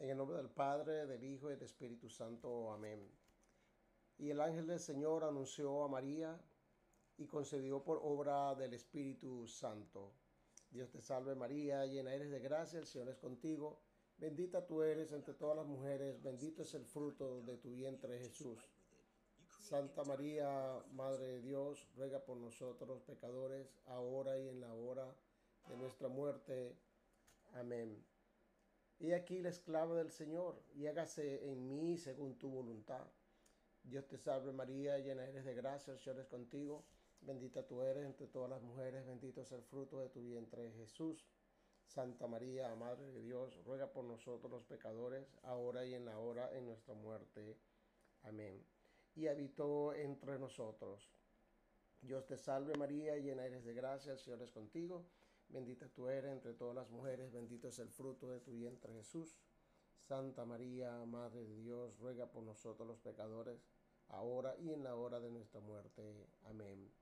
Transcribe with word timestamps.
En 0.00 0.08
el 0.08 0.16
nombre 0.16 0.38
del 0.38 0.48
Padre, 0.48 1.06
del 1.06 1.22
Hijo 1.22 1.50
y 1.50 1.54
del 1.56 1.62
Espíritu 1.62 2.08
Santo. 2.08 2.72
Amén. 2.72 3.06
Y 4.16 4.30
el 4.30 4.40
ángel 4.40 4.66
del 4.66 4.80
Señor 4.80 5.24
anunció 5.24 5.84
a 5.84 5.88
María 5.88 6.40
y 7.18 7.26
concedió 7.26 7.84
por 7.84 8.00
obra 8.02 8.54
del 8.54 8.72
Espíritu 8.72 9.46
Santo. 9.46 10.14
Dios 10.70 10.88
te 10.90 11.02
salve 11.02 11.34
María, 11.34 11.84
llena 11.84 12.14
eres 12.14 12.30
de 12.30 12.40
gracia, 12.40 12.78
el 12.78 12.86
Señor 12.86 13.10
es 13.10 13.18
contigo. 13.18 13.78
Bendita 14.16 14.66
tú 14.66 14.82
eres 14.82 15.12
entre 15.12 15.34
todas 15.34 15.58
las 15.58 15.66
mujeres, 15.66 16.22
bendito 16.22 16.62
es 16.62 16.72
el 16.72 16.86
fruto 16.86 17.42
de 17.42 17.58
tu 17.58 17.70
vientre 17.70 18.18
Jesús. 18.20 18.58
Santa 19.60 20.02
María, 20.04 20.82
Madre 20.94 21.26
de 21.26 21.40
Dios, 21.42 21.86
ruega 21.94 22.24
por 22.24 22.38
nosotros 22.38 23.02
pecadores, 23.02 23.78
ahora 23.84 24.38
y 24.38 24.48
en 24.48 24.62
la 24.62 24.72
hora 24.72 25.14
de 25.68 25.76
nuestra 25.76 26.08
muerte. 26.08 26.74
Amén. 27.52 28.09
Y 29.00 29.12
aquí 29.12 29.40
la 29.40 29.48
esclava 29.48 29.96
del 29.96 30.10
Señor, 30.10 30.62
y 30.74 30.86
hágase 30.86 31.50
en 31.50 31.74
mí 31.74 31.96
según 31.96 32.38
tu 32.38 32.50
voluntad. 32.50 33.06
Dios 33.82 34.06
te 34.06 34.18
salve 34.18 34.52
María, 34.52 34.98
llena 34.98 35.24
eres 35.24 35.46
de 35.46 35.54
gracia, 35.54 35.94
el 35.94 35.98
Señor 35.98 36.20
es 36.20 36.26
contigo. 36.26 36.84
Bendita 37.22 37.66
tú 37.66 37.80
eres 37.80 38.04
entre 38.04 38.26
todas 38.26 38.50
las 38.50 38.62
mujeres, 38.62 39.06
bendito 39.06 39.40
es 39.40 39.52
el 39.52 39.62
fruto 39.62 40.00
de 40.00 40.10
tu 40.10 40.20
vientre 40.22 40.70
Jesús. 40.72 41.26
Santa 41.86 42.26
María, 42.26 42.74
Madre 42.76 43.10
de 43.10 43.22
Dios, 43.22 43.58
ruega 43.64 43.90
por 43.90 44.04
nosotros 44.04 44.52
los 44.52 44.64
pecadores, 44.64 45.26
ahora 45.44 45.86
y 45.86 45.94
en 45.94 46.04
la 46.04 46.18
hora 46.18 46.50
de 46.50 46.60
nuestra 46.60 46.94
muerte. 46.94 47.56
Amén. 48.22 48.62
Y 49.16 49.28
habitó 49.28 49.94
entre 49.94 50.38
nosotros. 50.38 51.10
Dios 52.02 52.26
te 52.26 52.36
salve 52.36 52.74
María, 52.76 53.16
llena 53.16 53.46
eres 53.46 53.64
de 53.64 53.72
gracia, 53.72 54.12
el 54.12 54.18
Señor 54.18 54.42
es 54.42 54.52
contigo. 54.52 55.06
Bendita 55.52 55.88
tú 55.88 56.08
eres 56.08 56.32
entre 56.32 56.54
todas 56.54 56.74
las 56.74 56.90
mujeres, 56.90 57.32
bendito 57.32 57.68
es 57.68 57.78
el 57.80 57.90
fruto 57.90 58.28
de 58.30 58.40
tu 58.40 58.52
vientre 58.52 58.92
Jesús. 58.92 59.36
Santa 59.98 60.44
María, 60.44 61.04
Madre 61.04 61.44
de 61.44 61.56
Dios, 61.56 61.98
ruega 61.98 62.30
por 62.30 62.42
nosotros 62.44 62.86
los 62.86 63.00
pecadores, 63.00 63.60
ahora 64.08 64.56
y 64.58 64.72
en 64.72 64.84
la 64.84 64.94
hora 64.94 65.18
de 65.20 65.30
nuestra 65.30 65.60
muerte. 65.60 66.28
Amén. 66.44 66.92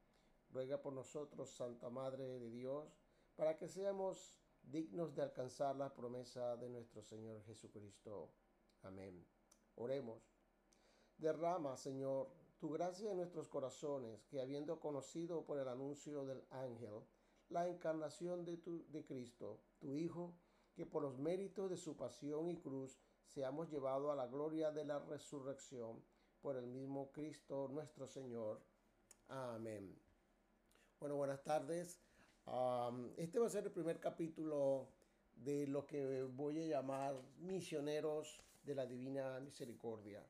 Ruega 0.50 0.81
por 0.81 0.95
nosotros, 0.95 1.50
Santa 1.50 1.91
Madre 1.91 2.39
de 2.39 2.50
Dios, 2.50 2.98
para 3.37 3.56
que 3.56 3.69
seamos 3.69 4.34
dignos 4.62 5.15
de 5.15 5.22
alcanzar 5.22 5.77
la 5.77 5.94
promesa 5.94 6.56
de 6.56 6.69
nuestro 6.70 7.03
Señor 7.03 7.42
Jesucristo. 7.44 8.31
Amén. 8.83 9.27
Oremos. 9.77 10.22
Derrama, 11.19 11.77
Señor, 11.77 12.28
tu 12.59 12.70
gracia 12.70 13.11
en 13.11 13.19
nuestros 13.19 13.48
corazones, 13.48 14.25
que 14.27 14.41
habiendo 14.41 14.81
conocido 14.81 15.44
por 15.44 15.59
el 15.59 15.69
anuncio 15.69 16.25
del 16.25 16.42
ángel, 16.50 17.03
la 17.50 17.66
encarnación 17.68 18.44
de, 18.44 18.58
tu, 18.58 18.84
de 18.91 19.04
Cristo, 19.04 19.60
tu 19.78 19.94
Hijo, 19.94 20.34
que 20.74 20.86
por 20.86 21.02
los 21.02 21.18
méritos 21.18 21.70
de 21.70 21.77
su 21.77 21.96
pasión 21.96 22.48
y 22.48 22.58
cruz 22.58 22.98
seamos 23.27 23.70
llevados 23.70 24.12
a 24.12 24.16
la 24.16 24.27
gloria 24.27 24.70
de 24.70 24.84
la 24.84 24.98
resurrección 24.98 26.02
por 26.41 26.56
el 26.56 26.66
mismo 26.66 27.10
Cristo 27.12 27.69
nuestro 27.69 28.06
Señor. 28.06 28.60
Amén. 29.28 29.98
Bueno, 31.00 31.16
buenas 31.16 31.42
tardes. 31.42 32.00
Um, 32.46 33.10
este 33.16 33.38
va 33.38 33.46
a 33.46 33.50
ser 33.50 33.64
el 33.64 33.72
primer 33.72 34.00
capítulo 34.00 34.88
de 35.34 35.66
lo 35.66 35.86
que 35.86 36.22
voy 36.22 36.62
a 36.62 36.66
llamar 36.66 37.20
misioneros 37.38 38.41
de 38.62 38.74
la 38.74 38.86
Divina 38.86 39.38
Misericordia. 39.41 40.24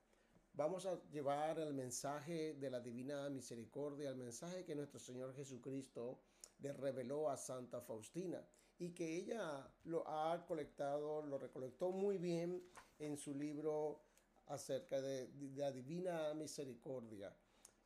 Vamos 0.55 0.87
a 0.87 1.01
llevar 1.11 1.59
el 1.61 1.73
mensaje 1.73 2.55
de 2.55 2.71
la 2.71 2.81
Divina 2.81 3.29
Misericordia, 3.31 4.11
el 4.11 4.17
mensaje 4.17 4.65
que 4.65 4.75
nuestro 4.75 4.99
Señor 4.99 5.35
Jesucristo 5.35 6.19
le 6.59 6.73
reveló 6.73 7.31
a 7.31 7.37
Santa 7.37 7.81
Faustina 7.81 8.45
y 8.79 8.91
que 8.91 9.17
ella 9.17 9.69
lo 9.85 10.07
ha 10.09 10.45
colectado, 10.47 11.23
lo 11.23 11.39
recolectó 11.39 11.91
muy 11.91 12.19
bien 12.19 12.63
en 12.99 13.17
su 13.17 13.35
libro 13.35 14.01
acerca 14.47 15.01
de, 15.01 15.31
la 15.57 15.73
divina 15.73 16.33
misericordia. 16.35 17.35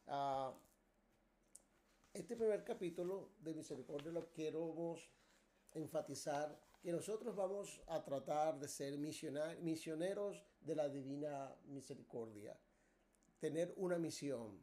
Uh, 0.06 0.52
este 2.12 2.36
primer 2.36 2.62
capítulo 2.62 3.30
de 3.40 3.54
misericordia 3.54 4.12
lo 4.12 4.28
quiero 4.30 4.96
enfatizar 5.72 6.60
que 6.82 6.92
nosotros 6.92 7.34
vamos 7.34 7.80
a 7.86 8.02
tratar 8.04 8.58
de 8.58 8.68
ser 8.68 8.98
misioneros 8.98 10.44
de 10.60 10.74
la 10.74 10.88
divina 10.88 11.56
misericordia, 11.66 12.58
tener 13.38 13.72
una 13.76 13.98
misión, 13.98 14.62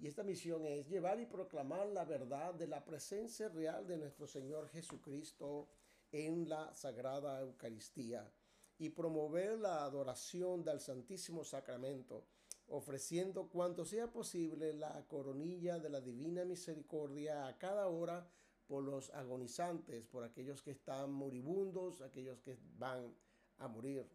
y 0.00 0.06
esta 0.06 0.22
misión 0.22 0.64
es 0.64 0.88
llevar 0.88 1.18
y 1.20 1.26
proclamar 1.26 1.88
la 1.88 2.04
verdad 2.04 2.54
de 2.54 2.68
la 2.68 2.84
presencia 2.84 3.48
real 3.48 3.86
de 3.86 3.96
nuestro 3.96 4.28
Señor 4.28 4.68
Jesucristo 4.68 5.68
en 6.12 6.48
la 6.48 6.72
Sagrada 6.74 7.40
Eucaristía 7.40 8.30
y 8.78 8.90
promover 8.90 9.58
la 9.58 9.82
adoración 9.82 10.62
del 10.62 10.80
Santísimo 10.80 11.42
Sacramento, 11.42 12.24
ofreciendo 12.68 13.48
cuanto 13.48 13.84
sea 13.84 14.06
posible 14.06 14.72
la 14.72 15.04
coronilla 15.08 15.80
de 15.80 15.88
la 15.88 16.00
Divina 16.00 16.44
Misericordia 16.44 17.48
a 17.48 17.58
cada 17.58 17.88
hora 17.88 18.30
por 18.68 18.84
los 18.84 19.10
agonizantes, 19.10 20.06
por 20.06 20.22
aquellos 20.22 20.62
que 20.62 20.70
están 20.70 21.10
moribundos, 21.10 22.02
aquellos 22.02 22.40
que 22.40 22.56
van 22.76 23.12
a 23.56 23.66
morir. 23.66 24.06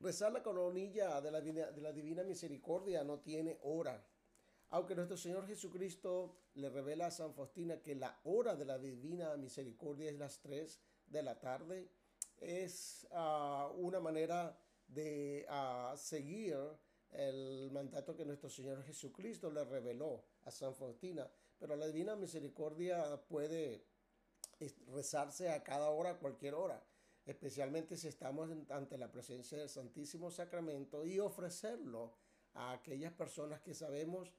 Rezar 0.00 0.32
la 0.32 0.42
coronilla 0.42 1.20
de 1.22 1.30
la, 1.30 1.40
de 1.40 1.80
la 1.80 1.92
Divina 1.92 2.24
Misericordia 2.24 3.02
no 3.04 3.20
tiene 3.20 3.58
hora, 3.62 4.04
aunque 4.70 4.94
nuestro 4.94 5.16
Señor 5.16 5.46
Jesucristo 5.46 6.36
le 6.54 6.68
revela 6.68 7.06
a 7.06 7.10
San 7.10 7.34
Faustina 7.34 7.80
que 7.80 7.94
la 7.94 8.20
hora 8.24 8.54
de 8.54 8.64
la 8.64 8.78
divina 8.78 9.36
misericordia 9.36 10.10
es 10.10 10.18
las 10.18 10.40
3 10.40 10.78
de 11.06 11.22
la 11.22 11.38
tarde, 11.38 11.88
es 12.40 13.06
uh, 13.10 13.72
una 13.78 14.00
manera 14.00 14.58
de 14.86 15.46
uh, 15.48 15.96
seguir 15.96 16.56
el 17.10 17.70
mandato 17.72 18.14
que 18.14 18.24
nuestro 18.24 18.50
Señor 18.50 18.82
Jesucristo 18.84 19.50
le 19.50 19.64
reveló 19.64 20.24
a 20.44 20.50
San 20.50 20.74
Faustina. 20.74 21.28
Pero 21.58 21.74
la 21.74 21.86
divina 21.86 22.14
misericordia 22.14 23.20
puede 23.26 23.84
rezarse 24.88 25.50
a 25.50 25.62
cada 25.62 25.90
hora, 25.90 26.10
a 26.10 26.18
cualquier 26.18 26.54
hora, 26.54 26.82
especialmente 27.24 27.96
si 27.96 28.08
estamos 28.08 28.50
ante 28.68 28.98
la 28.98 29.10
presencia 29.10 29.58
del 29.58 29.68
Santísimo 29.68 30.30
Sacramento 30.30 31.04
y 31.04 31.18
ofrecerlo 31.18 32.12
a 32.54 32.72
aquellas 32.72 33.12
personas 33.12 33.60
que 33.60 33.74
sabemos 33.74 34.32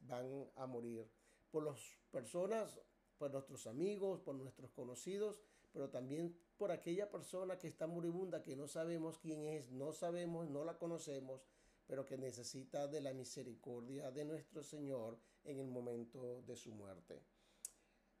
van 0.00 0.50
a 0.56 0.66
morir. 0.66 1.10
Por 1.50 1.64
las 1.64 1.80
personas, 2.10 2.78
por 3.18 3.30
nuestros 3.32 3.66
amigos, 3.66 4.20
por 4.20 4.34
nuestros 4.34 4.70
conocidos, 4.72 5.40
pero 5.72 5.90
también 5.90 6.36
por 6.56 6.70
aquella 6.70 7.10
persona 7.10 7.58
que 7.58 7.68
está 7.68 7.86
moribunda, 7.86 8.42
que 8.42 8.56
no 8.56 8.66
sabemos 8.66 9.18
quién 9.18 9.44
es, 9.44 9.70
no 9.70 9.92
sabemos, 9.92 10.48
no 10.48 10.64
la 10.64 10.78
conocemos, 10.78 11.42
pero 11.86 12.04
que 12.04 12.16
necesita 12.18 12.88
de 12.88 13.00
la 13.00 13.12
misericordia 13.12 14.10
de 14.10 14.24
nuestro 14.24 14.64
Señor 14.64 15.18
en 15.44 15.60
el 15.60 15.68
momento 15.68 16.42
de 16.42 16.56
su 16.56 16.72
muerte. 16.72 17.22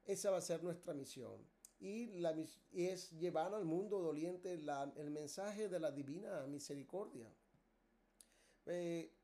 Esa 0.04 0.30
va 0.30 0.38
a 0.38 0.42
ser 0.42 0.62
nuestra 0.62 0.94
misión. 0.94 1.44
Y 1.78 2.06
la, 2.20 2.34
es 2.72 3.10
llevar 3.12 3.52
al 3.54 3.64
mundo 3.64 4.00
doliente 4.00 4.52
el 4.52 5.10
mensaje 5.10 5.68
de 5.68 5.80
la 5.80 5.90
divina 5.90 6.46
misericordia. 6.46 7.28
Eh, 8.66 9.15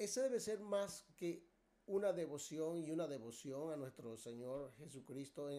ese 0.00 0.22
debe 0.22 0.40
ser 0.40 0.60
más 0.60 1.04
que 1.14 1.46
una 1.84 2.14
devoción 2.14 2.78
y 2.78 2.90
una 2.90 3.06
devoción 3.06 3.70
a 3.70 3.76
nuestro 3.76 4.16
Señor 4.16 4.72
Jesucristo 4.78 5.50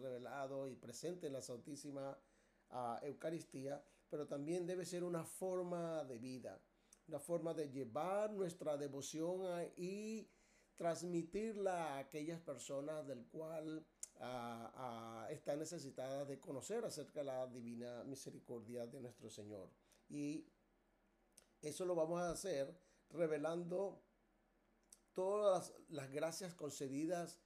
revelado 0.00 0.68
y 0.68 0.74
presente 0.74 1.26
en 1.26 1.34
la 1.34 1.42
Santísima 1.42 2.18
uh, 2.70 3.04
Eucaristía, 3.04 3.84
pero 4.08 4.26
también 4.26 4.66
debe 4.66 4.86
ser 4.86 5.04
una 5.04 5.22
forma 5.22 6.02
de 6.04 6.16
vida, 6.16 6.58
una 7.08 7.20
forma 7.20 7.52
de 7.52 7.68
llevar 7.68 8.32
nuestra 8.32 8.78
devoción 8.78 9.44
a, 9.44 9.64
y 9.76 10.30
transmitirla 10.76 11.96
a 11.96 11.98
aquellas 11.98 12.40
personas 12.40 13.06
del 13.06 13.26
cual 13.26 13.84
uh, 14.14 14.22
uh, 14.24 15.26
están 15.28 15.58
necesitadas 15.58 16.26
de 16.26 16.40
conocer 16.40 16.86
acerca 16.86 17.20
de 17.20 17.26
la 17.26 17.46
divina 17.48 18.02
misericordia 18.04 18.86
de 18.86 19.02
nuestro 19.02 19.28
Señor. 19.28 19.68
Y 20.08 20.46
eso 21.60 21.84
lo 21.84 21.94
vamos 21.94 22.18
a 22.18 22.30
hacer 22.30 22.74
revelando 23.10 24.02
todas 25.12 25.72
las, 25.88 26.10
gracias 26.10 26.54
concedidas 26.54 27.38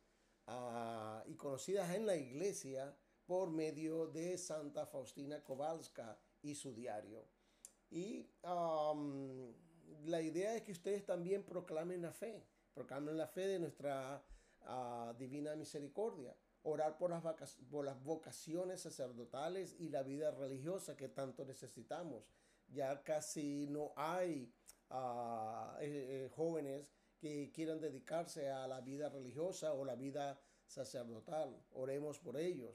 uh, 0.47 1.29
y 1.29 1.35
conocidas 1.37 1.95
en 1.95 2.07
la 2.07 2.17
iglesia 2.17 2.97
por 3.27 3.51
medio 3.51 4.07
de 4.07 4.37
Santa 4.37 4.87
Faustina 4.87 5.43
Kowalska 5.43 6.19
y 6.43 6.55
su 6.55 6.75
diario. 6.75 7.27
Y 7.91 8.29
la 10.05 10.21
idea 10.21 10.57
es 10.57 10.63
que 10.63 10.73
ustedes 10.73 11.07
también 11.07 11.45
proclamen 11.45 12.03
la 12.03 12.13
fe, 12.13 12.45
proclamen 12.75 13.17
la 13.17 13.27
fe 13.27 13.47
de 13.47 13.59
nuestra 13.59 14.23
uh, 14.63 15.15
divina 15.17 15.55
misericordia, 15.57 16.37
orar 16.63 16.99
por 16.99 17.11
las 17.11 18.03
vocaciones 18.03 18.83
sacerdotales 18.83 19.75
y 19.79 19.89
la 19.89 20.03
vida 20.03 20.31
religiosa 20.31 20.97
que 20.97 21.09
tanto 21.09 21.45
necesitamos. 21.45 22.25
Ya 22.69 23.03
casi 23.05 23.67
no 23.69 23.93
hay 23.97 24.53
a 24.91 25.77
eh, 25.81 25.87
eh, 26.27 26.31
jóvenes 26.35 26.93
que 27.19 27.51
quieran 27.53 27.81
dedicarse 27.81 28.51
a 28.51 28.67
la 28.67 28.81
vida 28.81 29.09
religiosa 29.09 29.73
o 29.73 29.85
la 29.85 29.95
vida 29.95 30.41
sacerdotal. 30.67 31.65
Oremos 31.73 32.19
por 32.19 32.37
ellos. 32.37 32.75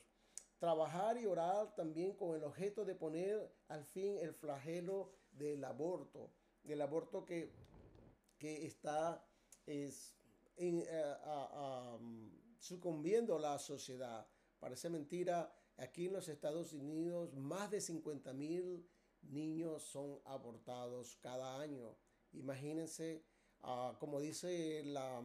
trabajar 0.58 1.18
y 1.18 1.26
orar 1.26 1.74
también 1.74 2.18
con 2.18 2.36
el 2.36 2.44
objeto 2.44 2.84
de 2.84 2.94
poner 2.94 3.50
al 3.70 3.86
fin 3.86 4.18
el 4.20 4.34
flagelo 4.34 5.14
del 5.32 5.64
aborto, 5.64 6.32
del 6.64 6.82
aborto 6.82 7.24
que, 7.26 7.50
que 8.38 8.66
está 8.66 9.26
es, 9.66 10.16
en, 10.58 10.84
eh, 10.86 11.16
sucumbiendo 12.60 13.40
la 13.40 13.58
sociedad. 13.58 14.28
Parece 14.60 14.90
mentira, 14.90 15.54
aquí 15.78 16.08
en 16.08 16.14
los 16.14 16.28
Estados 16.28 16.74
Unidos 16.74 17.34
más 17.34 17.72
de 17.72 17.80
50 17.80 18.34
mil 18.34 18.86
niños 19.24 19.84
son 19.84 20.20
abortados 20.26 21.18
cada 21.22 21.60
año. 21.60 21.96
Imagínense, 22.34 23.24
uh, 23.64 23.98
como 24.00 24.20
dice 24.20 24.84
la, 24.86 25.22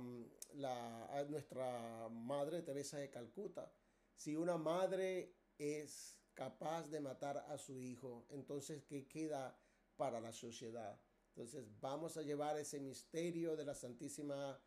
la, 0.54 1.24
nuestra 1.28 2.08
madre 2.10 2.62
Teresa 2.62 2.98
de 2.98 3.10
Calcuta, 3.10 3.72
si 4.14 4.36
una 4.36 4.56
madre 4.56 5.34
es 5.58 6.18
capaz 6.34 6.88
de 6.88 7.00
matar 7.00 7.38
a 7.48 7.58
su 7.58 7.80
hijo, 7.80 8.26
entonces 8.30 8.84
¿qué 8.84 9.06
queda 9.06 9.58
para 9.96 10.20
la 10.20 10.32
sociedad? 10.32 11.00
Entonces 11.28 11.64
vamos 11.80 12.16
a 12.16 12.22
llevar 12.22 12.56
ese 12.58 12.80
misterio 12.80 13.56
de 13.56 13.64
la 13.64 13.74
Santísima, 13.74 14.58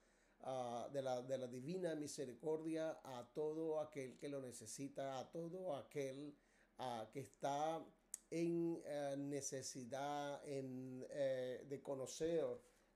uh, 0.42 0.92
de, 0.92 1.02
la, 1.02 1.22
de, 1.22 1.38
la, 1.38 1.48
Divina 1.48 1.96
Misericordia 1.96 3.00
a 3.04 3.26
todo 3.34 3.80
aquel 3.80 4.18
que 4.18 4.30
lo 4.30 4.42
necesita, 4.42 5.20
a 5.20 5.32
todo 5.32 5.76
aquel 5.76 6.38
uh, 6.78 7.10
que 7.12 7.22
está 7.22 7.84
en 8.30 8.74
uh, 8.74 9.18
necesidad 9.18 10.42
en, 10.48 11.06
eh, 11.10 11.66
de 11.68 11.82
conocer 11.82 12.46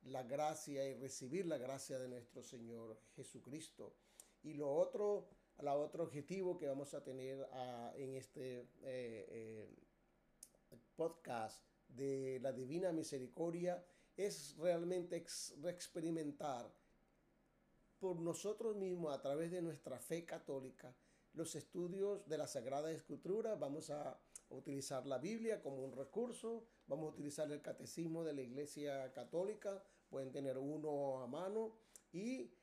la 0.04 0.24
gracia 0.24 0.88
y 0.90 0.96
recibir 0.96 1.46
la 1.46 1.58
gracia 1.58 2.00
de 2.00 2.08
nuestro 2.08 2.44
Señor 2.44 3.00
Jesucristo. 3.16 3.96
Y 4.44 4.54
lo 4.54 4.74
otro 4.74 5.30
el 5.62 5.68
otro 5.68 6.04
objetivo 6.04 6.58
que 6.58 6.68
vamos 6.68 6.94
a 6.96 7.04
tener 7.04 7.40
uh, 7.40 7.96
en 7.96 8.16
este 8.16 8.62
eh, 8.62 8.68
eh, 8.82 9.70
podcast 10.96 11.64
de 11.88 12.40
la 12.42 12.52
Divina 12.52 12.92
Misericordia 12.92 13.86
es 14.18 14.56
realmente 14.58 15.18
ex 15.18 15.54
experimentar 15.66 16.74
por 18.00 18.20
nosotros 18.20 18.76
mismos 18.76 19.14
a 19.14 19.22
través 19.22 19.52
de 19.52 19.62
nuestra 19.62 20.00
fe 20.00 20.26
católica 20.26 20.96
los 21.34 21.54
estudios 21.56 22.28
de 22.28 22.40
la 22.40 22.48
Sagrada 22.48 22.92
Escritura. 22.92 23.54
Vamos 23.56 23.92
a 23.92 24.20
utilizar 24.56 25.06
la 25.06 25.18
Biblia 25.18 25.62
como 25.62 25.84
un 25.84 25.92
recurso, 25.92 26.66
vamos 26.88 27.06
a 27.06 27.14
utilizar 27.14 27.52
el 27.52 27.62
catecismo 27.62 28.24
de 28.24 28.34
la 28.34 28.42
Iglesia 28.42 29.12
Católica, 29.14 29.84
pueden 30.10 30.32
tener 30.32 30.58
uno 30.58 31.22
a 31.22 31.28
mano 31.28 31.78
y 32.12 32.54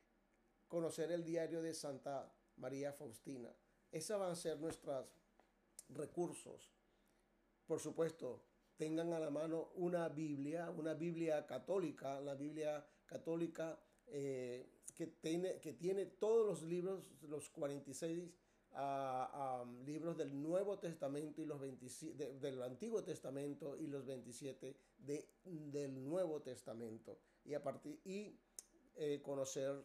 conocer 0.68 1.10
el 1.12 1.24
diario 1.24 1.62
de 1.62 1.74
Santa 1.74 2.32
María 2.56 2.92
Faustina. 2.92 3.54
Esos 3.90 4.18
van 4.18 4.32
a 4.32 4.36
ser 4.36 4.58
nuestros 4.58 5.06
recursos. 5.88 6.70
Por 7.66 7.80
supuesto, 7.80 8.44
tengan 8.76 9.12
a 9.12 9.18
la 9.18 9.30
mano 9.30 9.70
una 9.74 10.08
Biblia, 10.08 10.70
una 10.70 10.94
Biblia 10.94 11.46
católica, 11.46 12.20
la 12.20 12.34
Biblia 12.34 12.86
católica 13.06 13.78
eh, 14.06 14.66
que, 14.94 15.06
tiene, 15.06 15.60
que 15.60 15.72
tiene 15.72 16.06
todos 16.06 16.46
los 16.46 16.62
libros, 16.62 17.04
los 17.22 17.48
46 17.50 18.30
uh, 18.72 19.62
um, 19.62 19.84
libros 19.84 20.16
del 20.16 20.40
Nuevo 20.40 20.78
Testamento 20.78 21.40
y 21.40 21.46
los 21.46 21.60
27 21.60 22.34
del 22.34 22.62
Antiguo 22.62 23.02
Testamento 23.02 23.76
y 23.76 23.86
los 23.86 24.04
27 24.04 24.76
de, 24.98 25.28
del 25.44 26.04
Nuevo 26.04 26.40
Testamento. 26.42 27.18
Y, 27.44 27.54
a 27.54 27.62
partir, 27.62 28.00
y 28.04 28.38
eh, 28.96 29.20
conocer 29.22 29.84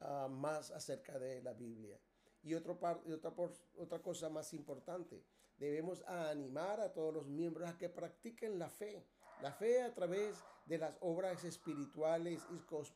uh, 0.00 0.28
más 0.28 0.70
acerca 0.70 1.18
de 1.18 1.42
la 1.42 1.52
Biblia. 1.52 1.98
Y, 2.42 2.54
otro 2.54 2.78
par, 2.78 3.00
y 3.06 3.12
otra, 3.12 3.34
por, 3.34 3.52
otra 3.78 4.00
cosa 4.00 4.28
más 4.28 4.52
importante, 4.52 5.22
debemos 5.58 6.02
animar 6.02 6.80
a 6.80 6.92
todos 6.92 7.14
los 7.14 7.26
miembros 7.26 7.68
a 7.68 7.78
que 7.78 7.88
practiquen 7.88 8.58
la 8.58 8.68
fe. 8.68 9.02
La 9.42 9.52
fe 9.52 9.82
a 9.82 9.92
través 9.92 10.36
de 10.66 10.78
las 10.78 10.96
obras 11.00 11.44
espirituales 11.44 12.42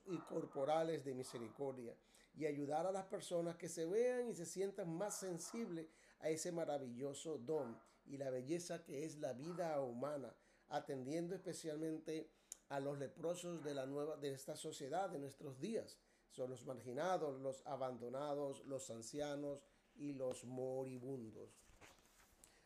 y 0.07 0.19
corporales 0.19 1.05
de 1.05 1.15
misericordia 1.15 1.95
y 2.39 2.47
ayudar 2.47 2.87
a 2.87 2.93
las 2.93 3.07
personas 3.07 3.57
que 3.57 3.69
se 3.69 3.85
vean 3.85 4.29
y 4.29 4.35
se 4.35 4.47
sientan 4.47 4.97
más 4.97 5.19
sensibles 5.19 5.87
a 6.21 6.31
ese 6.31 6.53
maravilloso 6.53 7.39
don 7.39 7.79
y 8.07 8.17
la 8.17 8.31
belleza 8.31 8.85
que 8.85 9.05
es 9.05 9.19
la 9.19 9.33
vida 9.33 9.81
humana, 9.83 10.35
atendiendo 10.69 11.35
especialmente 11.35 12.31
a 12.69 12.81
los 12.81 12.99
leprosos 12.99 13.63
de 13.65 13.75
la 13.75 13.87
nueva 13.87 14.17
de 14.17 14.33
esta 14.33 14.57
sociedad 14.57 15.11
de 15.11 15.19
nuestros 15.19 15.61
días 15.61 15.99
son 16.31 16.51
los 16.51 16.65
marginados, 16.65 17.41
los 17.41 17.67
abandonados, 17.67 18.65
los 18.67 18.91
ancianos 18.91 19.61
y 19.97 20.13
los 20.13 20.45
moribundos. 20.45 21.51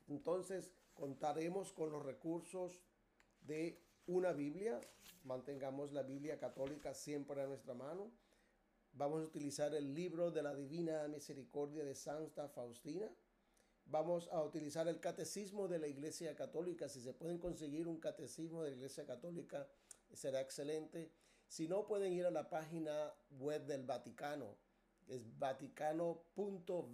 Entonces 0.09 0.71
contaremos 0.93 1.73
con 1.73 1.91
los 1.91 2.05
recursos 2.05 2.83
de 3.41 3.81
una 4.07 4.33
Biblia, 4.33 4.79
mantengamos 5.25 5.93
la 5.93 6.03
Biblia 6.03 6.39
católica 6.39 6.93
siempre 6.93 7.41
a 7.41 7.47
nuestra 7.47 7.73
mano. 7.73 8.11
Vamos 8.95 9.23
a 9.23 9.27
utilizar 9.27 9.75
el 9.75 9.95
libro 9.95 10.31
de 10.31 10.43
la 10.43 10.55
Divina 10.55 11.09
Misericordia 11.09 11.83
de 11.83 11.95
Santa 11.95 12.49
Faustina. 12.49 13.11
Vamos 13.87 14.29
a 14.31 14.43
utilizar 14.43 14.87
el 14.87 15.01
catecismo 15.01 15.67
de 15.67 15.79
la 15.79 15.87
Iglesia 15.87 16.35
Católica. 16.35 16.91
Si 16.91 17.01
se 17.01 17.15
pueden 17.15 17.39
conseguir 17.39 17.89
un 17.89 17.99
catecismo 17.99 18.63
de 18.63 18.71
la 18.71 18.77
Iglesia 18.77 19.07
Católica, 19.07 19.67
será 20.13 20.43
excelente. 20.43 21.11
Si 21.47 21.69
no, 21.69 21.87
pueden 21.87 22.13
ir 22.13 22.27
a 22.27 22.31
la 22.31 22.51
página 22.51 23.15
web 23.31 23.65
del 23.65 23.83
Vaticano, 23.85 24.59
es 25.09 25.39
vaticano.be 25.39 26.91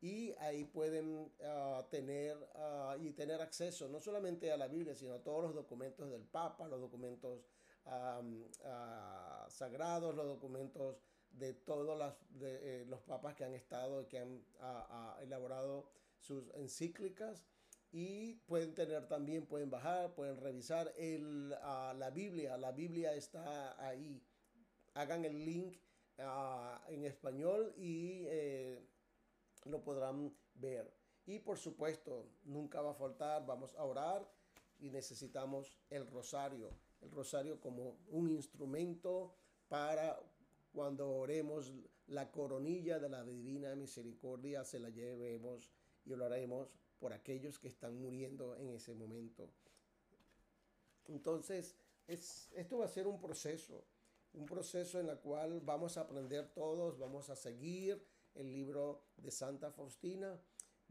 y 0.00 0.32
ahí 0.38 0.64
pueden 0.64 1.32
uh, 1.40 1.82
tener 1.90 2.36
uh, 2.36 3.00
y 3.00 3.12
tener 3.12 3.40
acceso 3.40 3.88
no 3.88 4.00
solamente 4.00 4.50
a 4.50 4.56
la 4.56 4.66
Biblia, 4.66 4.94
sino 4.94 5.14
a 5.14 5.22
todos 5.22 5.42
los 5.42 5.54
documentos 5.54 6.10
del 6.10 6.24
Papa, 6.24 6.66
los 6.66 6.80
documentos 6.80 7.44
uh, 7.86 9.50
sagrados, 9.50 10.14
los 10.14 10.26
documentos 10.26 10.96
de 11.30 11.54
todos 11.54 12.14
eh, 12.40 12.84
los 12.88 13.00
papas 13.02 13.34
que 13.34 13.44
han 13.44 13.54
estado 13.54 14.02
y 14.02 14.06
que 14.06 14.18
han 14.18 14.44
elaborado 15.22 15.88
sus 16.18 16.52
encíclicas 16.54 17.46
y 17.92 18.36
pueden 18.46 18.74
tener 18.74 19.06
también, 19.06 19.46
pueden 19.46 19.70
bajar, 19.70 20.14
pueden 20.14 20.38
revisar 20.38 20.92
la 20.96 22.10
Biblia. 22.10 22.56
La 22.56 22.72
Biblia 22.72 23.14
está 23.14 23.86
ahí. 23.86 24.22
Hagan 24.94 25.26
el 25.26 25.44
link 25.44 25.76
en 26.88 27.04
español 27.04 27.74
y 27.76 28.24
eh, 28.28 28.88
lo 29.66 29.82
podrán 29.84 30.34
ver. 30.54 30.90
Y 31.26 31.38
por 31.38 31.58
supuesto, 31.58 32.30
nunca 32.44 32.80
va 32.80 32.92
a 32.92 32.94
faltar, 32.94 33.44
vamos 33.44 33.74
a 33.76 33.84
orar 33.84 34.26
y 34.78 34.90
necesitamos 34.90 35.78
el 35.90 36.06
rosario. 36.10 36.70
El 37.02 37.10
rosario 37.10 37.60
como 37.60 37.98
un 38.08 38.30
instrumento 38.30 39.34
para 39.68 40.18
cuando 40.72 41.10
oremos 41.10 41.72
la 42.06 42.30
coronilla 42.30 42.98
de 42.98 43.08
la 43.08 43.24
divina 43.24 43.74
misericordia, 43.74 44.64
se 44.64 44.78
la 44.78 44.88
llevemos 44.88 45.70
y 46.04 46.10
lo 46.14 46.24
haremos 46.24 46.74
por 46.98 47.12
aquellos 47.12 47.58
que 47.58 47.68
están 47.68 48.00
muriendo 48.00 48.56
en 48.56 48.70
ese 48.70 48.94
momento. 48.94 49.50
Entonces, 51.08 51.76
es, 52.06 52.50
esto 52.54 52.78
va 52.78 52.86
a 52.86 52.88
ser 52.88 53.06
un 53.06 53.20
proceso, 53.20 53.84
un 54.34 54.46
proceso 54.46 55.00
en 55.00 55.08
el 55.08 55.18
cual 55.18 55.60
vamos 55.60 55.96
a 55.96 56.02
aprender 56.02 56.48
todos, 56.54 56.98
vamos 56.98 57.28
a 57.30 57.36
seguir 57.36 58.02
el 58.34 58.52
libro 58.52 59.02
de 59.16 59.30
Santa 59.30 59.70
Faustina, 59.70 60.40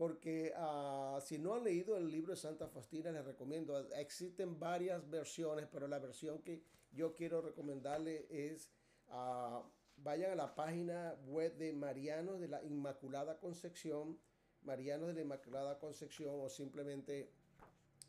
porque 0.02 0.52
uh, 0.58 1.22
si 1.22 1.38
no 1.38 1.54
han 1.54 1.64
leído 1.64 1.96
el 1.96 2.10
libro 2.10 2.32
de 2.32 2.36
Santa 2.36 2.68
Faustina, 2.68 3.12
les 3.12 3.24
recomiendo, 3.24 3.78
existen 3.94 4.60
varias 4.60 5.08
versiones, 5.08 5.68
pero 5.72 5.88
la 5.88 6.00
versión 6.00 6.42
que 6.42 6.64
yo 6.92 7.14
quiero 7.14 7.40
recomendarle 7.40 8.26
es, 8.32 8.72
uh, 9.10 9.62
vayan 9.98 10.32
a 10.32 10.36
la 10.36 10.56
página 10.56 11.14
web 11.28 11.56
de 11.56 11.72
Mariano 11.74 12.40
de 12.40 12.48
la 12.48 12.64
Inmaculada 12.64 13.38
Concepción, 13.38 14.18
Marianos 14.64 15.10
de 15.10 15.14
la 15.14 15.22
Inmaculada 15.22 15.78
Concepción 15.78 16.34
o 16.36 16.50
simplemente 16.50 17.30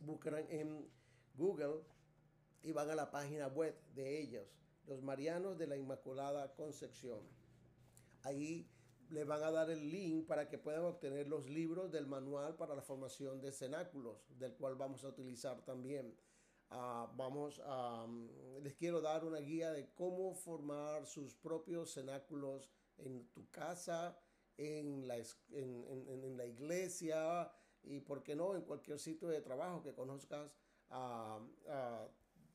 buscan 0.01 0.47
en 0.49 0.89
Google 1.35 1.83
y 2.63 2.73
van 2.73 2.89
a 2.89 2.95
la 2.95 3.11
página 3.11 3.49
web 3.49 3.79
de 3.95 4.19
ellos, 4.19 4.49
los 4.87 5.03
Marianos 5.03 5.59
de 5.59 5.67
la 5.67 5.77
Inmaculada 5.77 6.55
Concepción. 6.55 7.21
Ahí 8.23 8.67
les 9.13 9.27
van 9.27 9.43
a 9.43 9.51
dar 9.51 9.71
el 9.71 9.91
link 9.91 10.27
para 10.27 10.49
que 10.49 10.59
puedan 10.59 10.85
obtener 10.85 11.29
los 11.29 11.49
libros 11.49 11.93
del 11.93 12.07
manual 12.07 12.57
para 12.57 12.75
la 12.75 12.81
formación 12.81 13.41
de 13.41 13.53
cenáculos, 13.53 14.27
del 14.39 14.55
cual 14.55 14.75
vamos 14.75 15.05
a 15.05 15.09
utilizar 15.09 15.63
también. 15.65 16.17
Uh, 16.71 17.07
vamos 17.17 17.61
a, 17.67 18.05
um, 18.05 18.31
les 18.63 18.75
quiero 18.75 19.03
dar 19.03 19.25
una 19.27 19.41
guía 19.41 19.73
de 19.73 19.93
cómo 19.93 20.35
formar 20.35 21.07
sus 21.07 21.35
propios 21.35 21.93
cenáculos 21.93 22.71
en 22.97 23.29
tu 23.35 23.51
casa, 23.51 24.19
en 24.57 25.07
la, 25.07 25.19
en, 25.51 26.37
la 26.37 26.47
iglesia 26.47 27.53
y, 27.83 28.01
¿por 28.01 28.23
qué 28.23 28.35
no?, 28.35 28.55
en 28.55 28.63
cualquier 28.63 28.99
sitio 28.99 29.29
de 29.29 29.43
trabajo 29.43 29.83
que 29.83 29.93
conozcas 29.93 30.57
a, 30.89 31.39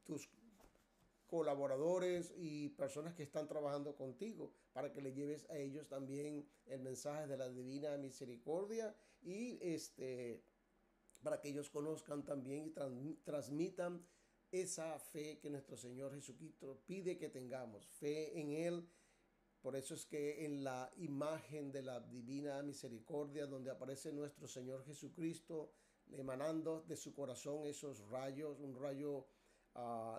tus 0.04 0.28
colaboradores 1.28 2.34
y 2.38 2.70
personas 2.70 3.14
que 3.14 3.24
están 3.24 3.48
trabajando 3.48 3.96
contigo 3.96 4.52
para 4.74 4.92
que 4.92 5.02
le 5.02 5.14
lleves 5.14 5.50
a 5.50 5.58
ellos 5.58 5.88
también 5.88 6.48
el 6.66 6.82
mensaje 6.82 7.28
de 7.28 7.38
la 7.38 7.50
divina 7.50 7.98
misericordia 7.98 8.96
y 9.22 9.60
este 9.62 10.42
para 11.24 11.42
que 11.42 11.50
ellos 11.50 11.70
conozcan 11.70 12.24
también 12.24 12.74
y 13.04 13.16
transmitan 13.24 14.06
esa 14.52 14.98
fe 15.00 15.40
que 15.40 15.50
nuestro 15.50 15.76
Señor 15.76 16.14
Jesucristo 16.14 16.82
pide 16.86 17.18
que 17.18 17.30
tengamos, 17.30 17.86
fe 17.88 18.40
en 18.40 18.52
Él. 18.52 18.88
Por 19.62 19.76
eso 19.76 19.96
es 19.96 20.06
que 20.06 20.46
en 20.46 20.64
la 20.64 20.90
imagen 20.98 21.72
de 21.72 21.82
la 21.82 22.00
divina 22.00 22.62
misericordia, 22.64 23.48
donde 23.48 23.72
aparece 23.72 24.14
nuestro 24.14 24.48
Señor 24.48 24.86
Jesucristo, 24.86 25.72
emanando 26.12 26.84
de 26.88 26.96
su 26.96 27.14
corazón 27.14 27.66
esos 27.66 28.00
rayos, 28.10 28.60
un 28.60 28.80
rayo 28.80 29.26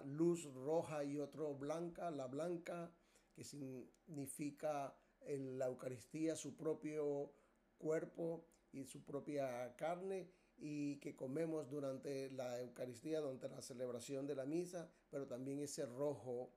luz 0.04 0.44
roja 0.54 1.04
y 1.04 1.18
otro 1.18 1.54
blanca, 1.54 2.10
la 2.10 2.26
blanca 2.26 2.92
que 3.32 3.44
significa 3.44 4.96
en 5.20 5.58
la 5.58 5.66
Eucaristía 5.66 6.36
su 6.36 6.56
propio 6.56 7.32
cuerpo 7.76 8.44
y 8.72 8.84
su 8.84 9.04
propia 9.04 9.74
carne 9.76 10.30
y 10.56 10.96
que 10.96 11.14
comemos 11.14 11.70
durante 11.70 12.30
la 12.30 12.60
Eucaristía, 12.60 13.20
durante 13.20 13.48
la 13.48 13.62
celebración 13.62 14.26
de 14.26 14.34
la 14.34 14.44
misa, 14.44 14.90
pero 15.08 15.26
también 15.26 15.60
ese 15.60 15.86
rojo, 15.86 16.52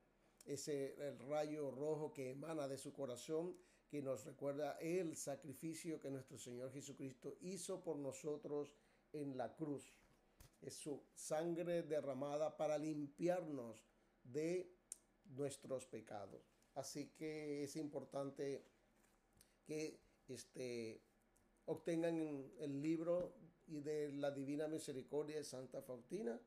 ese 0.45 0.95
el 1.07 1.19
rayo 1.19 1.71
rojo 1.71 2.11
que 2.11 2.31
emana 2.31 2.67
de 2.67 2.77
su 2.77 2.93
corazón, 2.93 3.55
que 3.87 4.01
nos 4.01 4.25
recuerda 4.25 4.77
el 4.79 5.15
sacrificio 5.17 5.99
que 5.99 6.09
nuestro 6.09 6.37
Señor 6.37 6.71
Jesucristo 6.71 7.37
hizo 7.41 7.83
por 7.83 7.97
nosotros 7.97 8.75
en 9.11 9.37
la 9.37 9.53
cruz. 9.53 9.93
Es 10.61 10.75
su 10.75 11.03
sangre 11.13 11.83
derramada 11.83 12.55
para 12.55 12.77
limpiarnos 12.77 13.83
de 14.23 14.71
nuestros 15.25 15.85
pecados. 15.87 16.41
Así 16.75 17.09
que 17.09 17.63
es 17.63 17.75
importante 17.75 18.63
que 19.65 19.99
este, 20.27 21.01
obtengan 21.65 22.51
el 22.59 22.81
libro 22.81 23.35
de 23.65 24.11
la 24.13 24.31
Divina 24.31 24.67
Misericordia 24.67 25.37
de 25.37 25.43
Santa 25.43 25.81
Faustina. 25.81 26.39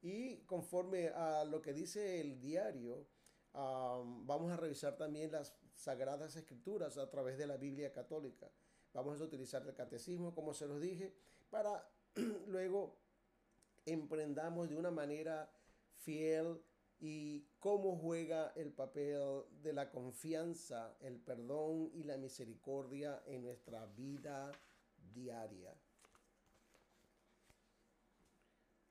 Y 0.00 0.38
conforme 0.44 1.08
a 1.08 1.44
lo 1.44 1.60
que 1.60 1.72
dice 1.72 2.20
el 2.20 2.40
diario, 2.40 3.06
vamos 3.52 4.52
a 4.52 4.56
revisar 4.56 4.96
también 4.96 5.32
las 5.32 5.54
Sagradas 5.74 6.36
Escrituras 6.36 6.98
a 6.98 7.08
través 7.10 7.38
de 7.38 7.46
la 7.46 7.56
Biblia 7.56 7.92
Católica. 7.92 8.50
Vamos 8.92 9.20
a 9.20 9.24
utilizar 9.24 9.66
el 9.66 9.74
catecismo, 9.74 10.34
como 10.34 10.54
se 10.54 10.66
los 10.66 10.80
dije, 10.80 11.14
para 11.50 11.88
luego 12.46 12.96
emprendamos 13.92 14.68
de 14.68 14.76
una 14.76 14.90
manera 14.90 15.50
fiel 15.96 16.60
y 17.00 17.46
cómo 17.58 17.96
juega 17.96 18.52
el 18.56 18.72
papel 18.72 19.44
de 19.62 19.72
la 19.72 19.90
confianza, 19.90 20.96
el 21.00 21.20
perdón 21.20 21.90
y 21.94 22.02
la 22.04 22.16
misericordia 22.16 23.22
en 23.26 23.42
nuestra 23.42 23.86
vida 23.86 24.50
diaria. 25.14 25.74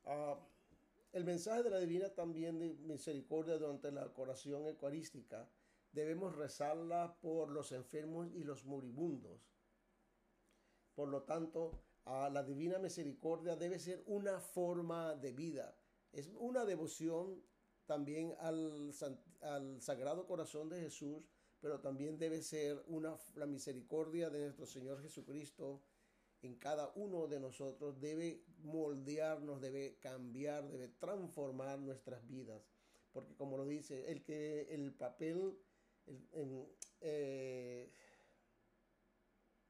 Ah, 0.06 0.40
el 1.12 1.26
mensaje 1.26 1.64
de 1.64 1.70
la 1.70 1.80
divina 1.80 2.10
también 2.10 2.60
de 2.60 2.74
misericordia 2.76 3.58
durante 3.58 3.92
la 3.92 4.10
oración 4.16 4.66
eucarística 4.68 5.50
debemos 5.92 6.36
rezarla 6.36 7.18
por 7.22 7.50
los 7.50 7.72
enfermos 7.72 8.28
y 8.34 8.44
los 8.44 8.66
moribundos. 8.66 9.42
Por 10.96 11.10
lo 11.10 11.24
tanto, 11.24 11.84
a 12.08 12.30
la 12.30 12.44
divina 12.44 12.80
misericordia 12.80 13.56
debe 13.56 13.80
ser 13.80 14.04
una 14.08 14.40
forma 14.40 15.16
de 15.16 15.34
vida. 15.34 15.78
Es 16.12 16.30
una 16.38 16.66
devoción 16.66 17.44
también 17.86 18.34
al, 18.40 18.94
al 19.42 19.82
Sagrado 19.82 20.26
Corazón 20.26 20.70
de 20.70 20.82
Jesús, 20.82 21.24
pero 21.60 21.80
también 21.80 22.18
debe 22.18 22.42
ser 22.42 22.84
una, 22.88 23.18
la 23.36 23.46
misericordia 23.46 24.30
de 24.30 24.40
nuestro 24.40 24.66
Señor 24.66 25.02
Jesucristo 25.02 25.84
en 26.42 26.56
cada 26.56 26.92
uno 26.96 27.28
de 27.28 27.40
nosotros 27.40 28.00
debe 28.00 28.44
moldearnos, 28.60 29.60
debe 29.60 29.98
cambiar, 30.00 30.70
debe 30.70 30.90
transformar 30.90 31.80
nuestras 31.80 32.26
vidas. 32.28 32.62
Porque 33.12 33.36
como 33.36 33.58
lo 33.58 33.66
dice, 33.66 34.12
el 34.12 34.24
que 34.24 34.68
el 34.70 34.94
papel, 34.94 35.58
eh, 37.02 37.92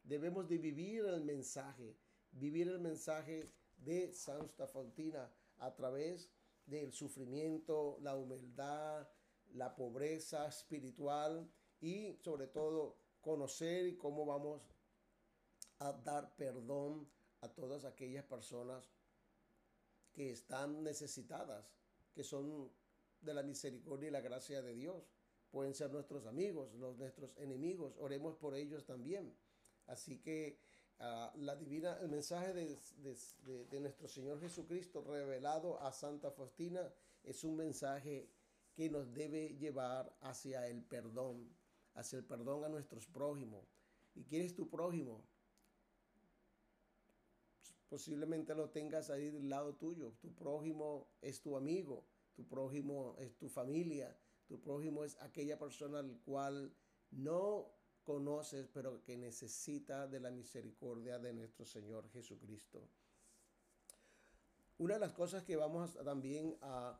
debemos 0.04 0.48
de 0.48 0.58
vivir 0.58 1.06
el 1.06 1.24
mensaje, 1.24 1.96
vivir 2.40 2.68
el 2.68 2.80
mensaje 2.80 3.52
de 3.78 4.14
Santa 4.14 4.68
Fontina 4.68 5.32
a 5.58 5.74
través 5.76 6.30
del 6.66 6.92
sufrimiento, 6.92 7.98
la 8.02 8.16
humildad, 8.16 9.08
la 9.54 9.76
pobreza 9.76 10.48
espiritual 10.48 11.50
y 11.80 12.18
sobre 12.18 12.48
todo 12.48 12.98
conocer 13.22 13.98
cómo 13.98 14.26
vamos 14.26 14.62
a 15.80 15.94
dar 15.94 16.36
perdón 16.36 17.10
a 17.42 17.50
todas 17.50 17.86
aquellas 17.86 18.26
personas 18.26 18.92
que 20.12 20.32
están 20.32 20.84
necesitadas, 20.84 21.72
que 22.14 22.24
son 22.24 22.72
de 23.22 23.34
la 23.34 23.44
misericordia 23.44 24.10
y 24.10 24.12
la 24.12 24.22
gracia 24.22 24.62
de 24.62 24.74
Dios. 24.74 25.04
Pueden 25.52 25.74
ser 25.74 25.92
nuestros 25.92 26.26
amigos, 26.26 26.74
los, 26.74 26.98
nuestros 26.98 27.38
enemigos. 27.38 27.96
Oremos 28.00 28.36
por 28.36 28.56
ellos 28.56 28.86
también. 28.86 29.38
Así 29.86 30.20
que 30.20 30.60
la 31.00 31.56
divina, 31.56 31.98
el 32.02 32.10
mensaje 32.10 32.54
de, 32.54 32.78
de, 33.70 33.80
nuestro 33.80 34.08
Señor 34.08 34.40
Jesucristo 34.40 35.02
revelado 35.02 35.80
a 35.82 35.92
Santa 35.92 36.32
Faustina 36.32 36.92
es 37.24 37.44
un 37.44 37.56
mensaje 37.56 38.30
que 38.74 38.90
nos 38.90 39.14
debe 39.14 39.56
llevar 39.56 40.16
hacia 40.22 40.68
el 40.68 40.84
perdón, 40.84 41.50
hacia 41.94 42.20
el 42.20 42.26
perdón 42.26 42.64
a 42.64 42.70
nuestros 42.70 43.06
prójimos. 43.08 43.64
¿Y 44.16 44.24
quién 44.24 44.44
es 44.44 44.56
tu 44.56 44.70
prójimo? 44.70 45.24
posiblemente 47.90 48.54
lo 48.54 48.70
tengas 48.70 49.10
ahí 49.10 49.30
del 49.30 49.50
lado 49.50 49.76
tuyo. 49.76 50.14
Tu 50.22 50.34
prójimo 50.34 51.08
es 51.22 51.42
tu 51.42 51.56
amigo, 51.56 52.06
tu 52.36 52.46
prójimo 52.48 53.16
es 53.20 53.38
tu 53.38 53.50
familia, 53.50 54.16
tu 54.48 54.60
prójimo 54.60 55.04
es 55.04 55.18
aquella 55.22 55.58
persona 55.58 56.00
al 56.00 56.20
cual 56.26 56.74
no 57.12 57.72
conoces, 58.08 58.70
pero 58.74 59.04
que 59.04 59.18
necesita 59.18 60.08
de 60.08 60.22
la 60.22 60.32
misericordia 60.32 61.20
de 61.20 61.34
nuestro 61.34 61.66
Señor 61.66 62.10
Jesucristo. 62.14 62.88
Una 64.78 64.94
de 64.94 65.02
las 65.02 65.12
cosas 65.12 65.44
que 65.44 65.58
vamos 65.58 65.94
también 66.06 66.56
a 66.62 66.98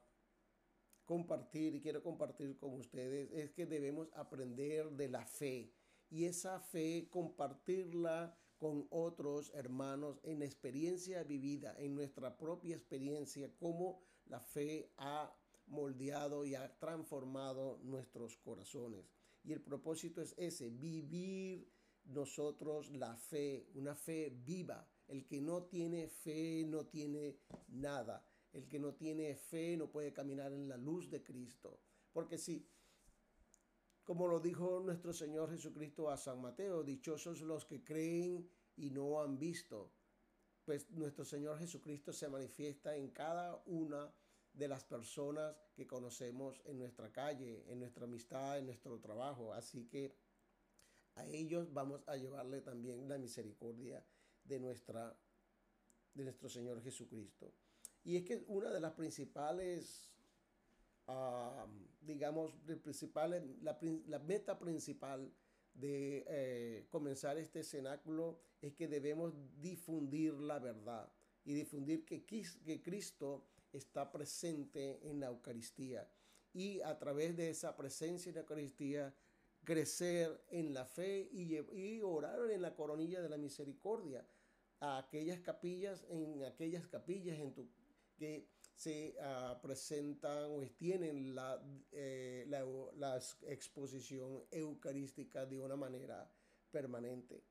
compartir 1.06 1.76
y 1.76 1.80
quiero 1.80 2.04
compartir 2.04 2.58
con 2.58 2.74
ustedes 2.74 3.32
es 3.32 3.52
que 3.52 3.66
debemos 3.66 4.10
aprender 4.16 4.92
de 4.92 5.08
la 5.08 5.26
fe 5.26 5.72
y 6.10 6.26
esa 6.26 6.60
fe 6.60 7.08
compartirla 7.10 8.38
con 8.58 8.86
otros 8.90 9.54
hermanos 9.54 10.20
en 10.24 10.42
experiencia 10.42 11.24
vivida, 11.24 11.74
en 11.78 11.96
nuestra 11.96 12.38
propia 12.38 12.76
experiencia, 12.76 13.50
cómo 13.58 14.02
la 14.26 14.42
fe 14.42 14.92
ha 14.98 15.34
moldeado 15.68 16.44
y 16.44 16.56
ha 16.56 16.78
transformado 16.80 17.80
nuestros 17.84 18.36
corazones. 18.36 19.17
Y 19.48 19.54
el 19.54 19.62
propósito 19.62 20.22
es 20.22 20.36
ese, 20.38 20.70
vivir 20.70 21.72
nosotros 22.04 22.92
la 22.92 23.16
fe, 23.16 23.70
una 23.76 23.96
fe 23.96 24.30
viva. 24.30 24.86
El 25.08 25.26
que 25.26 25.40
no 25.40 25.64
tiene 25.64 26.10
fe 26.10 26.66
no 26.68 26.86
tiene 26.88 27.38
nada. 27.70 28.26
El 28.52 28.68
que 28.68 28.78
no 28.78 28.94
tiene 28.94 29.34
fe 29.38 29.78
no 29.78 29.90
puede 29.90 30.12
caminar 30.12 30.52
en 30.52 30.68
la 30.68 30.76
luz 30.76 31.10
de 31.10 31.24
Cristo. 31.24 31.80
Porque 32.12 32.38
si, 32.38 32.68
como 34.04 34.28
lo 34.28 34.42
dijo 34.42 34.82
nuestro 34.82 35.14
Señor 35.14 35.50
Jesucristo 35.50 36.10
a 36.10 36.18
San 36.18 36.42
Mateo, 36.42 36.84
dichosos 36.84 37.40
los 37.40 37.64
que 37.64 37.86
creen 37.86 38.50
y 38.76 38.90
no 38.90 39.22
han 39.22 39.40
visto, 39.40 39.94
pues 40.66 40.92
nuestro 40.92 41.24
Señor 41.24 41.58
Jesucristo 41.58 42.12
se 42.12 42.28
manifiesta 42.28 42.98
en 42.98 43.12
cada 43.12 43.64
una 43.66 44.14
de 44.58 44.68
las 44.68 44.84
personas 44.84 45.56
que 45.76 45.86
conocemos 45.86 46.62
en 46.66 46.80
nuestra 46.80 47.12
calle, 47.12 47.64
en 47.68 47.80
nuestra 47.80 48.06
amistad, 48.06 48.58
en 48.58 48.66
nuestro 48.66 49.00
trabajo. 49.00 49.54
Así 49.54 49.86
que 49.86 50.16
a 51.16 51.26
ellos 51.26 51.72
vamos 51.74 52.02
a 52.08 52.16
llevarle 52.16 52.62
también 52.62 53.08
la 53.08 53.18
misericordia 53.18 54.04
de, 54.44 54.60
nuestra, 54.60 55.16
de 56.16 56.24
nuestro 56.24 56.50
Señor 56.50 56.82
Jesucristo. 56.82 57.54
Y 58.04 58.18
es 58.18 58.24
que 58.24 58.44
una 58.48 58.70
de 58.70 58.80
las 58.80 58.94
principales 58.94 60.08
digamos, 62.02 62.52
principales, 62.84 63.42
la, 63.62 63.80
la, 64.08 64.20
meta 64.20 64.60
principal 64.60 65.32
de 65.74 66.26
eh, 66.28 66.88
comenzar 66.90 67.38
este 67.38 67.64
cenáculo 67.64 68.40
es 68.62 68.74
que 68.74 68.90
debemos 68.90 69.34
difundir 69.62 70.34
la 70.34 70.60
verdad 70.60 71.10
y 71.46 71.54
difundir 71.54 72.04
que, 72.04 72.26
que 72.26 72.82
Cristo 72.82 73.46
está 73.78 74.12
presente 74.12 75.00
en 75.10 75.20
la 75.20 75.28
Eucaristía 75.28 76.10
y 76.54 76.82
a 76.82 76.98
través 76.98 77.36
de 77.38 77.50
esa 77.50 77.76
presencia 77.76 78.30
en 78.30 78.36
la 78.36 78.42
Eucaristía 78.42 79.16
crecer 79.64 80.44
en 80.50 80.74
la 80.74 80.86
fe 80.86 81.30
y, 81.32 81.58
y 81.78 82.02
orar 82.02 82.50
en 82.50 82.62
la 82.62 82.74
coronilla 82.76 83.22
de 83.22 83.30
la 83.30 83.38
misericordia 83.38 84.26
a 84.80 84.98
aquellas 84.98 85.40
capillas, 85.40 86.06
en 86.10 86.44
aquellas 86.46 86.88
capillas 86.88 87.40
en 87.40 87.54
tu, 87.54 87.68
que 88.18 88.48
se 88.76 89.16
uh, 89.20 89.60
presentan 89.60 90.52
o 90.52 90.62
tienen 90.78 91.36
la, 91.36 91.62
eh, 91.92 92.46
la, 92.48 92.64
la, 92.96 93.18
exposición 93.48 94.44
eucarística 94.52 95.46
de 95.46 95.60
una 95.60 95.76
manera 95.76 96.32
permanente. 96.72 97.44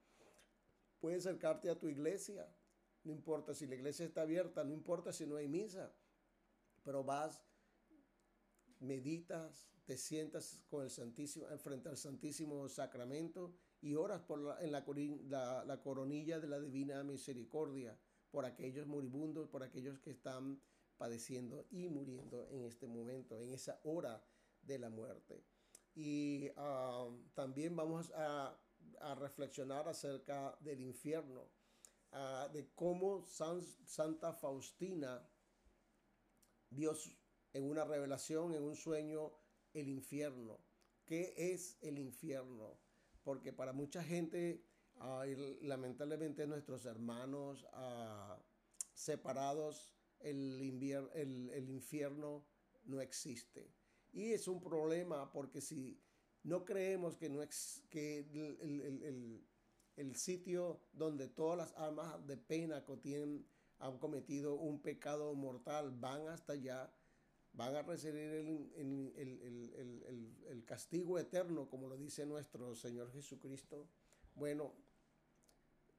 Puedes 1.01 1.27
acercarte 1.27 1.69
a 1.69 1.79
tu 1.79 1.89
iglesia, 1.89 2.49
no 3.05 3.13
importa 3.13 3.55
si 3.55 3.67
la 3.67 3.75
iglesia 3.75 4.07
está 4.07 4.23
abierta, 4.23 4.65
no 4.65 4.73
importa 4.73 5.13
si 5.13 5.27
no 5.27 5.37
hay 5.37 5.49
misa, 5.49 5.93
pero 6.87 7.03
vas, 7.03 7.43
meditas, 8.79 9.67
te 9.85 9.97
sientas 9.97 10.63
con 10.71 10.85
el 10.85 10.91
Santísimo, 10.91 11.47
frente 11.59 11.89
al 11.89 11.97
Santísimo 11.97 12.69
Sacramento 12.69 13.57
y 13.81 13.97
oras 13.97 14.23
por 14.23 14.57
en 14.61 14.71
la, 14.71 14.85
la, 15.29 15.65
la 15.65 15.81
coronilla 15.83 16.39
de 16.39 16.47
la 16.47 16.61
Divina 16.61 17.03
Misericordia 17.03 17.99
por 18.31 18.45
aquellos 18.45 18.87
moribundos, 18.87 19.49
por 19.49 19.65
aquellos 19.65 19.99
que 19.99 20.11
están 20.11 20.61
padeciendo 20.97 21.67
y 21.71 21.89
muriendo 21.89 22.49
en 22.51 22.63
este 22.63 22.87
momento, 22.87 23.41
en 23.41 23.53
esa 23.53 23.81
hora 23.83 24.25
de 24.63 24.79
la 24.79 24.89
muerte. 24.89 25.43
Y 25.93 26.51
uh, 26.51 27.21
también 27.35 27.75
vamos 27.75 28.13
a, 28.15 28.57
reflexionar 29.19 29.89
acerca 29.89 30.57
del 30.61 30.81
infierno, 30.81 31.49
uh, 32.13 32.53
de 32.53 32.71
cómo 32.75 33.27
San, 33.27 33.61
Santa 33.85 34.33
Faustina 34.33 35.27
vio 36.71 36.93
en 37.53 37.65
una 37.65 37.85
revelación, 37.85 38.55
en 38.55 38.63
un 38.63 38.77
sueño, 38.77 39.33
el 39.73 39.89
infierno. 39.89 40.59
¿Qué 41.05 41.35
es 41.37 41.79
el 41.81 41.99
infierno? 41.99 42.79
Porque 43.23 43.53
para 43.53 43.73
mucha 43.73 44.03
gente, 44.03 44.65
lamentablemente 45.63 46.47
nuestros 46.47 46.85
hermanos 46.87 47.67
separados, 48.95 49.93
el, 50.21 50.61
el, 51.15 51.71
infierno 51.71 52.47
no 52.85 53.01
existe. 53.01 53.71
Y 54.13 54.33
es 54.33 54.49
un 54.49 54.63
problema 54.63 55.31
porque 55.31 55.61
si 55.61 56.01
no 56.43 56.65
creemos 56.65 57.17
que, 57.17 57.29
no 57.29 57.43
ex, 57.43 57.83
que 57.91 58.21
el, 58.21 58.81
el, 59.03 59.47
el, 59.97 60.17
sitio 60.17 60.81
donde 60.93 61.29
todas 61.29 61.59
las 61.59 61.73
almas 61.77 62.27
de 62.27 62.37
pena 62.37 62.85
tienen, 63.03 63.47
han 63.79 63.99
cometido 63.99 64.55
un 64.55 64.81
pecado 64.81 65.35
mortal 65.35 65.91
van 65.91 66.29
hasta 66.29 66.55
allá, 66.55 66.91
van 67.53 67.75
a 67.77 67.83
recibir 67.83 68.31
el, 68.77 70.65
castigo 70.67 71.19
eterno, 71.19 71.69
como 71.69 71.89
lo 71.89 71.97
dice 71.97 72.27
nuestro 72.27 72.75
Señor 72.75 73.13
Jesucristo. 73.13 73.89
Bueno, 74.35 74.75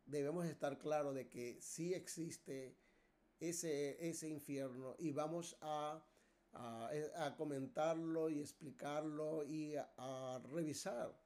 debemos 0.05 0.46
estar 0.46 0.77
claros 0.77 1.15
de 1.15 1.29
que 1.29 1.62
sí 1.62 1.93
existe 1.93 2.75
ese, 3.39 4.10
ese 4.10 4.27
infierno 4.27 4.96
y 5.00 5.12
vamos 5.12 5.57
a, 5.62 6.03
a, 6.53 7.36
comentarlo 7.38 8.29
y 8.29 8.39
explicarlo 8.39 9.43
y 9.46 9.75
a, 9.75 10.41
revisar 10.51 11.17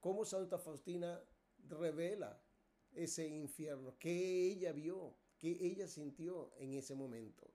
cómo 0.00 0.24
Santa 0.24 0.58
Faustina 0.58 1.20
revela 1.68 2.43
ese 2.94 3.26
infierno, 3.26 3.96
qué 3.98 4.52
ella 4.52 4.72
vio, 4.72 5.14
qué 5.38 5.56
ella 5.60 5.88
sintió 5.88 6.52
en 6.58 6.74
ese 6.74 6.94
momento. 6.94 7.50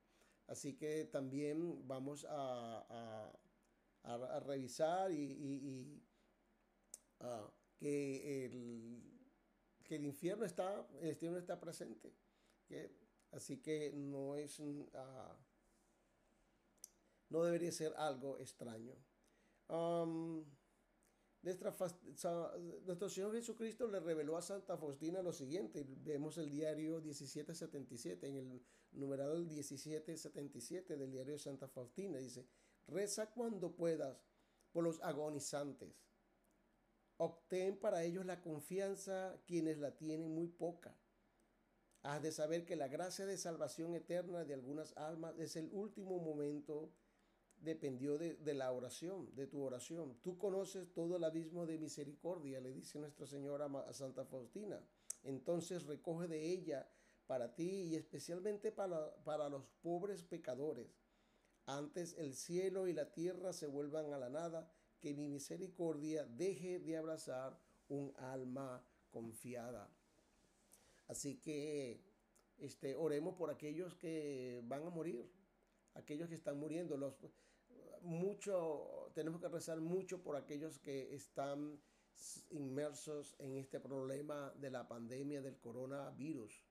Así 0.48 0.74
que 0.76 1.06
también 1.06 1.88
vamos 1.88 2.26
a, 2.30 3.32
a 4.04 4.40
revisar 4.40 5.12
y, 5.12 5.18
y, 5.18 6.04
que, 7.78 8.46
el, 8.46 9.04
que 9.84 9.96
el 9.96 10.06
infierno 10.06 10.46
está, 10.46 10.88
el 11.02 11.10
infierno 11.10 11.38
está 11.38 11.60
presente. 11.60 12.14
Que 12.68 13.10
Así 13.32 13.58
que 13.58 13.92
no 13.94 14.36
es, 14.36 14.60
uh, 14.60 14.90
no 17.30 17.44
debería 17.44 17.72
ser 17.72 17.94
algo 17.96 18.40
extraño. 18.40 18.96
Nuestro 21.42 23.10
Señor 23.10 23.34
Jesucristo 23.34 23.88
le 23.88 24.00
reveló 24.00 24.38
a 24.38 24.42
Santa 24.42 24.78
Faustina 24.78 25.22
lo 25.22 25.34
siguiente. 25.34 25.86
Vemos 25.88 26.38
el 26.38 26.50
diario 26.50 27.02
1777, 27.02 28.28
en 28.28 28.36
el 28.36 28.62
numeral 28.92 29.46
1777 29.46 30.98
del 30.98 31.12
diario 31.12 31.34
de 31.34 31.40
Santa 31.40 31.68
Faustina. 31.68 32.18
Dice, 32.18 32.46
reza 32.88 33.32
cuando 33.32 33.76
puedas 33.76 34.18
por 34.72 34.84
los 34.84 35.02
agonizantes. 35.02 35.94
Obtén 37.18 37.78
para 37.78 38.04
ellos 38.04 38.26
la 38.26 38.42
confianza 38.42 39.42
quienes 39.46 39.78
la 39.78 39.96
tienen 39.96 40.34
muy 40.34 40.48
poca 40.48 40.96
Has 42.04 42.22
de 42.22 42.32
saber 42.32 42.66
que 42.66 42.78
la 42.78 42.88
gracia 42.88 43.26
de 43.26 43.38
salvación 43.38 43.94
eterna 43.94 44.46
de 44.46 44.54
algunas 44.54 44.96
almas 44.96 45.38
es 45.38 45.58
el 45.58 45.70
último 45.74 46.20
momento 46.20 46.94
dependió 47.62 48.18
de, 48.18 48.54
la 48.54 48.72
oración, 48.72 49.34
de 49.36 49.48
tu 49.48 49.62
oración. 49.62 50.18
Tú 50.22 50.38
conoces 50.38 50.92
todo 50.94 51.18
el 51.18 51.24
abismo 51.24 51.66
de 51.66 51.78
misericordia, 51.78 52.60
le 52.62 52.74
dice 52.74 53.00
Nuestra 53.00 53.28
Señora 53.28 53.66
a 53.66 53.94
Santa 53.94 54.26
Faustina. 54.26 54.82
Entonces 55.24 55.86
recoge 55.86 56.28
de 56.28 56.52
ella 56.52 56.90
para 57.28 57.54
ti 57.54 57.70
y 57.84 57.96
especialmente 57.96 58.72
para, 58.72 59.16
para 59.24 59.50
los 59.50 59.66
pobres 59.82 60.24
pecadores. 60.24 60.88
Antes 61.66 62.16
el 62.18 62.34
cielo 62.34 62.88
y 62.88 62.94
la 62.94 63.12
tierra 63.12 63.54
se 63.54 63.68
vuelvan 63.68 64.14
a 64.14 64.18
la 64.18 64.30
nada, 64.30 64.72
que 65.00 65.14
mi 65.14 65.28
misericordia 65.28 66.26
deje 66.26 66.80
de 66.80 66.98
abrazar 66.98 67.58
un 67.88 68.14
alma 68.18 68.84
confiada. 69.12 69.90
Así 71.08 71.36
que 71.36 72.02
este, 72.60 72.96
oremos 72.96 73.36
por 73.36 73.50
aquellos 73.50 73.96
que 73.96 74.62
van 74.66 74.86
a 74.86 74.90
morir, 74.90 75.30
aquellos 75.94 76.28
que 76.30 76.36
están 76.36 76.58
muriendo. 76.58 76.98
Los, 76.98 77.14
mucho, 78.04 79.12
tenemos 79.14 79.42
que 79.42 79.48
rezar 79.48 79.80
mucho 79.82 80.22
por 80.22 80.36
aquellos 80.36 80.80
que 80.80 81.14
están 81.14 81.80
inmersos 82.50 83.36
en 83.40 83.56
este 83.58 83.80
problema 83.80 84.54
de 84.58 84.70
la 84.70 84.88
pandemia 84.88 85.42
del 85.42 85.58
coronavirus. 85.60 86.66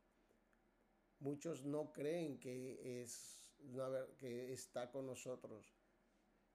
Muchos 1.20 1.64
no 1.64 1.92
creen 1.92 2.38
que, 2.38 3.02
es, 3.02 3.52
que 4.18 4.52
está 4.52 4.90
con 4.90 5.06
nosotros. 5.06 5.74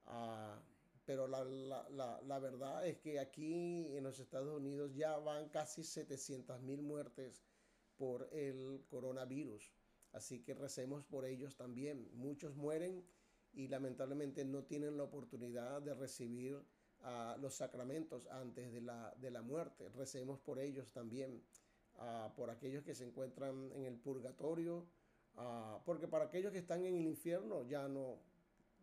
Uh, 0.05 0.59
pero 1.05 1.27
la, 1.27 1.43
la, 1.43 2.21
la, 2.21 2.39
verdad 2.39 2.87
es 2.87 2.97
que 2.97 3.19
aquí 3.19 3.87
en 3.95 4.03
los 4.03 4.19
Estados 4.19 4.55
Unidos 4.55 4.93
ya 4.95 5.17
van 5.17 5.49
casi 5.49 5.83
700 5.83 6.61
mil 6.61 6.81
muertes 6.81 7.43
por 7.97 8.29
el 8.31 8.85
coronavirus. 8.87 9.73
Así 10.13 10.43
que 10.43 10.53
recemos 10.53 11.03
por 11.03 11.25
ellos 11.25 11.55
también. 11.57 12.09
Muchos 12.13 12.55
mueren 12.55 13.03
y 13.53 13.67
lamentablemente 13.67 14.43
no 14.45 14.63
tienen 14.63 14.97
la 14.97 15.03
oportunidad 15.03 15.81
de 15.81 15.93
recibir 15.93 16.55
uh, 16.55 17.39
los 17.39 17.55
sacramentos 17.55 18.27
antes 18.27 18.71
de 18.71 18.81
la, 18.81 19.13
de 19.15 19.31
la, 19.31 19.41
muerte. 19.41 19.89
Recemos 19.89 20.39
por 20.39 20.59
ellos 20.59 20.91
también, 20.91 21.41
uh, 21.95 22.33
por 22.35 22.49
aquellos 22.49 22.83
que 22.83 22.95
se 22.95 23.05
encuentran 23.05 23.71
en 23.73 23.85
el 23.85 23.95
purgatorio, 23.97 24.87
uh, 25.35 25.81
porque 25.85 26.07
para 26.07 26.25
aquellos 26.25 26.51
que 26.51 26.59
están 26.59 26.83
en 26.85 26.95
el 26.95 27.05
infierno 27.05 27.63
ya 27.63 27.87
no, 27.87 28.17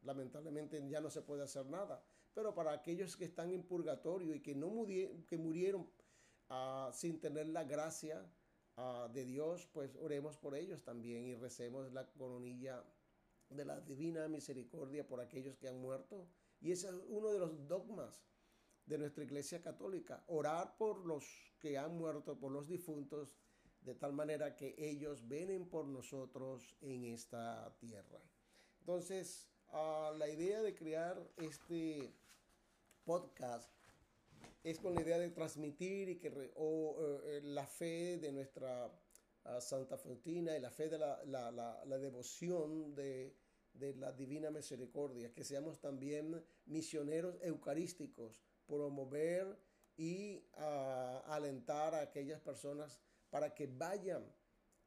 lamentablemente 0.04 0.86
ya 0.88 1.00
no 1.00 1.10
se 1.10 1.22
puede 1.22 1.42
hacer 1.42 1.66
nada. 1.66 2.02
Pero 2.32 2.54
para 2.54 2.72
aquellos 2.72 3.16
que 3.16 3.24
están 3.24 3.50
en 3.50 3.64
purgatorio 3.64 4.34
y 4.34 4.40
que, 4.40 4.54
no 4.54 4.86
que 5.26 5.36
murieron 5.36 5.88
sin 6.92 7.20
tener 7.20 7.48
la 7.48 7.64
gracia, 7.64 8.24
de 9.12 9.24
Dios, 9.24 9.68
pues 9.72 9.94
oremos 9.96 10.38
por 10.38 10.54
ellos 10.54 10.82
también 10.82 11.26
y 11.26 11.34
recemos 11.34 11.92
la 11.92 12.06
coronilla 12.06 12.82
de 13.50 13.64
la 13.64 13.80
divina 13.80 14.28
misericordia 14.28 15.06
por 15.06 15.20
aquellos 15.20 15.56
que 15.56 15.68
han 15.68 15.80
muerto. 15.80 16.26
Y 16.60 16.72
ese 16.72 16.88
es 16.88 16.94
uno 17.08 17.28
de 17.28 17.38
los 17.38 17.66
dogmas 17.66 18.24
de 18.86 18.98
nuestra 18.98 19.24
iglesia 19.24 19.60
católica, 19.60 20.24
orar 20.26 20.76
por 20.76 21.06
los 21.06 21.24
que 21.60 21.78
han 21.78 21.96
muerto, 21.96 22.38
por 22.38 22.50
los 22.50 22.66
difuntos, 22.66 23.36
de 23.82 23.94
tal 23.94 24.12
manera 24.12 24.56
que 24.56 24.74
ellos 24.78 25.26
venen 25.26 25.68
por 25.68 25.86
nosotros 25.86 26.76
en 26.80 27.04
esta 27.04 27.74
tierra. 27.78 28.20
Entonces, 28.80 29.48
la 29.72 30.28
idea 30.28 30.62
de 30.62 30.74
crear 30.74 31.22
este 31.38 32.12
podcast 33.04 33.70
es 34.64 34.78
con 34.78 34.94
la 34.94 35.02
idea 35.02 35.18
de 35.18 35.30
transmitir 35.30 36.08
y 36.08 36.16
que 36.16 36.52
o, 36.56 36.96
eh, 37.24 37.40
la 37.42 37.66
fe 37.66 38.18
de 38.18 38.32
nuestra 38.32 38.90
ah, 39.44 39.60
Santa 39.60 39.96
Faustina 39.96 40.56
y 40.56 40.60
la 40.60 40.70
fe 40.70 40.88
de 40.88 40.98
la, 40.98 41.22
la, 41.24 41.50
la, 41.50 41.98
devoción 41.98 42.94
de, 42.94 43.36
de, 43.72 43.94
la 43.94 44.12
Divina 44.12 44.50
Misericordia, 44.50 45.32
que 45.32 45.44
seamos 45.44 45.80
también 45.80 46.42
misioneros 46.66 47.36
eucarísticos, 47.42 48.42
promover 48.66 49.58
y 49.96 50.42
alentar 51.26 51.94
a 51.94 52.02
aquellas 52.02 52.40
personas 52.40 53.00
para 53.28 53.54
que 53.54 53.66
vayan 53.66 54.24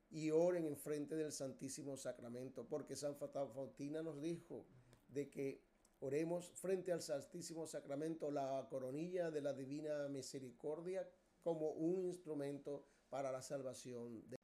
y 0.10 0.32
oren 0.32 0.66
en 0.66 0.78
frente 0.78 1.16
del 1.16 1.32
Santísimo 1.32 1.98
Sacramento, 1.98 2.68
porque 2.68 2.96
Santa 2.96 3.28
Faustina 3.28 4.02
nos 4.02 4.22
dijo 4.22 4.66
de 5.08 5.30
que 5.30 5.74
Oremos 6.04 6.50
frente 6.56 6.92
al 6.92 7.02
Santísimo 7.02 7.66
Sacramento 7.66 8.30
la 8.30 8.68
coronilla 8.70 9.32
de 9.32 9.40
la 9.40 9.54
Divina 9.54 10.10
Misericordia 10.10 11.10
como 11.42 11.70
un 11.70 12.04
instrumento 12.04 12.86
para 13.10 13.32
la 13.32 13.42
salvación. 13.42 14.30
De... 14.30 14.36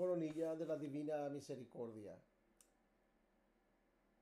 Coronilla 0.00 0.56
de 0.56 0.64
la 0.64 0.78
Divina 0.78 1.28
Misericordia. 1.28 2.16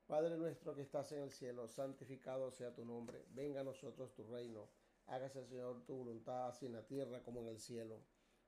Padre 0.08 0.36
nuestro 0.36 0.74
que 0.74 0.82
estás 0.82 1.12
en 1.12 1.20
el 1.20 1.30
cielo, 1.30 1.68
santificado 1.68 2.50
sea 2.50 2.74
tu 2.74 2.84
nombre. 2.84 3.24
Venga 3.30 3.60
a 3.60 3.62
nosotros 3.62 4.12
tu 4.12 4.24
reino. 4.24 4.68
Hágase, 5.06 5.46
Señor, 5.46 5.84
tu 5.86 5.94
voluntad, 5.94 6.48
así 6.48 6.66
en 6.66 6.72
la 6.72 6.84
tierra 6.84 7.22
como 7.22 7.42
en 7.42 7.46
el 7.46 7.60
cielo. 7.60 8.02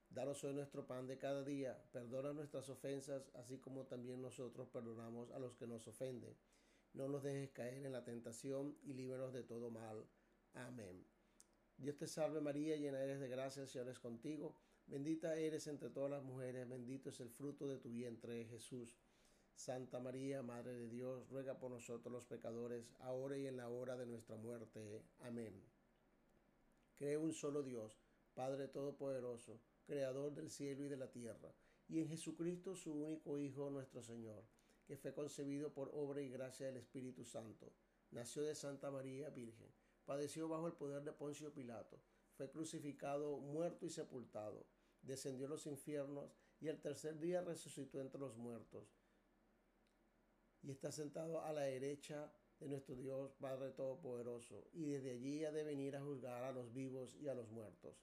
Danos 0.08 0.42
hoy 0.42 0.54
nuestro 0.54 0.88
pan 0.88 1.06
de 1.06 1.18
cada 1.18 1.44
día. 1.44 1.80
Perdona 1.92 2.32
nuestras 2.32 2.68
ofensas, 2.68 3.30
así 3.34 3.58
como 3.58 3.86
también 3.86 4.20
nosotros 4.20 4.68
perdonamos 4.68 5.30
a 5.30 5.38
los 5.38 5.54
que 5.54 5.68
nos 5.68 5.86
ofenden. 5.86 6.36
No 6.94 7.06
nos 7.06 7.22
dejes 7.22 7.52
caer 7.52 7.86
en 7.86 7.92
la 7.92 8.02
tentación 8.02 8.76
y 8.82 8.94
líbranos 8.94 9.32
de 9.32 9.44
todo 9.44 9.70
mal. 9.70 10.04
Amén. 10.54 11.06
Dios 11.76 11.96
te 11.96 12.08
salve 12.08 12.40
María, 12.40 12.74
llena 12.74 13.00
eres 13.00 13.20
de 13.20 13.28
gracia, 13.28 13.62
el 13.62 13.68
Señor 13.68 13.88
es 13.88 14.00
contigo. 14.00 14.56
Bendita 14.90 15.36
eres 15.36 15.68
entre 15.68 15.88
todas 15.88 16.10
las 16.10 16.24
mujeres, 16.24 16.68
bendito 16.68 17.10
es 17.10 17.20
el 17.20 17.30
fruto 17.30 17.68
de 17.68 17.78
tu 17.78 17.90
vientre, 17.90 18.44
Jesús. 18.46 18.96
Santa 19.54 20.00
María, 20.00 20.42
Madre 20.42 20.72
de 20.72 20.88
Dios, 20.88 21.28
ruega 21.28 21.60
por 21.60 21.70
nosotros 21.70 22.12
los 22.12 22.24
pecadores, 22.24 22.92
ahora 22.98 23.38
y 23.38 23.46
en 23.46 23.56
la 23.56 23.68
hora 23.68 23.96
de 23.96 24.06
nuestra 24.06 24.34
muerte. 24.34 25.04
Amén. 25.20 25.54
Creo 26.96 27.20
un 27.20 27.32
solo 27.32 27.62
Dios, 27.62 28.02
Padre 28.34 28.66
Todopoderoso, 28.66 29.60
Creador 29.86 30.34
del 30.34 30.50
cielo 30.50 30.82
y 30.82 30.88
de 30.88 30.96
la 30.96 31.12
tierra, 31.12 31.54
y 31.88 32.00
en 32.00 32.08
Jesucristo 32.08 32.74
su 32.74 32.92
único 32.92 33.38
Hijo, 33.38 33.70
nuestro 33.70 34.02
Señor, 34.02 34.42
que 34.88 34.96
fue 34.96 35.14
concebido 35.14 35.72
por 35.72 35.92
obra 35.94 36.20
y 36.20 36.30
gracia 36.30 36.66
del 36.66 36.78
Espíritu 36.78 37.24
Santo. 37.24 37.72
Nació 38.10 38.42
de 38.42 38.56
Santa 38.56 38.90
María 38.90 39.30
Virgen, 39.30 39.68
padeció 40.04 40.48
bajo 40.48 40.66
el 40.66 40.72
poder 40.72 41.04
de 41.04 41.12
Poncio 41.12 41.54
Pilato, 41.54 42.00
fue 42.32 42.50
crucificado, 42.50 43.38
muerto 43.38 43.86
y 43.86 43.90
sepultado 43.90 44.66
descendió 45.02 45.46
a 45.46 45.50
los 45.50 45.66
infiernos 45.66 46.36
y 46.60 46.68
el 46.68 46.80
tercer 46.80 47.18
día 47.18 47.42
resucitó 47.42 48.00
entre 48.00 48.20
los 48.20 48.36
muertos. 48.36 48.86
Y 50.62 50.70
está 50.70 50.92
sentado 50.92 51.42
a 51.42 51.52
la 51.52 51.62
derecha 51.62 52.30
de 52.58 52.68
nuestro 52.68 52.94
Dios 52.94 53.32
Padre 53.40 53.70
Todopoderoso, 53.70 54.68
y 54.74 54.84
desde 54.84 55.12
allí 55.12 55.44
ha 55.44 55.50
de 55.50 55.64
venir 55.64 55.96
a 55.96 56.02
juzgar 56.02 56.44
a 56.44 56.52
los 56.52 56.72
vivos 56.72 57.16
y 57.16 57.28
a 57.28 57.34
los 57.34 57.48
muertos. 57.48 57.96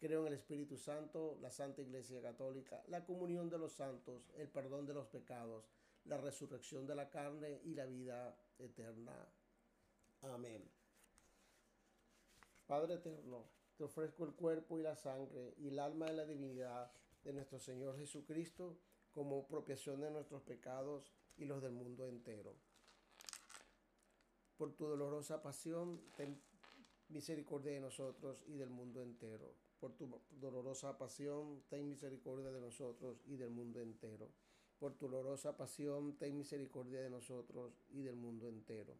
Creo 0.00 0.22
en 0.22 0.32
el 0.32 0.38
Espíritu 0.40 0.76
Santo, 0.76 1.38
la 1.40 1.50
Santa 1.50 1.82
Iglesia 1.82 2.20
Católica, 2.20 2.82
la 2.88 3.04
comunión 3.04 3.48
de 3.48 3.58
los 3.58 3.72
santos, 3.72 4.32
el 4.36 4.48
perdón 4.48 4.84
de 4.84 4.94
los 4.94 5.06
pecados, 5.06 5.70
la 6.06 6.16
resurrección 6.16 6.84
de 6.84 6.96
la 6.96 7.08
carne 7.08 7.60
y 7.62 7.74
la 7.74 7.86
vida 7.86 8.36
eterna. 8.58 9.28
Amén. 10.22 10.68
Padre 12.66 12.94
eterno, 12.94 13.46
te 13.82 13.86
ofrezco 13.86 14.24
el 14.24 14.32
cuerpo 14.32 14.78
y 14.78 14.82
la 14.84 14.94
sangre 14.94 15.54
y 15.58 15.66
el 15.66 15.80
alma 15.80 16.06
de 16.06 16.12
la 16.12 16.24
divinidad 16.24 16.92
de 17.24 17.32
nuestro 17.32 17.58
Señor 17.58 17.98
Jesucristo 17.98 18.78
como 19.10 19.48
propiación 19.48 20.00
de 20.02 20.12
nuestros 20.12 20.40
pecados 20.42 21.12
y 21.36 21.46
los 21.46 21.60
del 21.60 21.72
mundo 21.72 22.06
entero. 22.06 22.54
Por 24.56 24.72
tu 24.76 24.86
dolorosa 24.86 25.42
pasión, 25.42 26.00
ten 26.16 26.40
misericordia 27.08 27.72
de 27.72 27.80
nosotros 27.80 28.44
y 28.46 28.54
del 28.54 28.70
mundo 28.70 29.02
entero. 29.02 29.52
Por 29.80 29.96
tu 29.96 30.22
dolorosa 30.30 30.96
pasión, 30.96 31.64
ten 31.68 31.88
misericordia 31.88 32.52
de 32.52 32.60
nosotros 32.60 33.20
y 33.26 33.34
del 33.34 33.50
mundo 33.50 33.80
entero. 33.80 34.28
Por 34.78 34.94
tu 34.94 35.08
dolorosa 35.08 35.56
pasión, 35.56 36.16
ten 36.18 36.38
misericordia 36.38 37.00
de 37.00 37.10
nosotros 37.10 37.82
y 37.90 38.02
del 38.02 38.14
mundo 38.14 38.46
entero. 38.46 38.96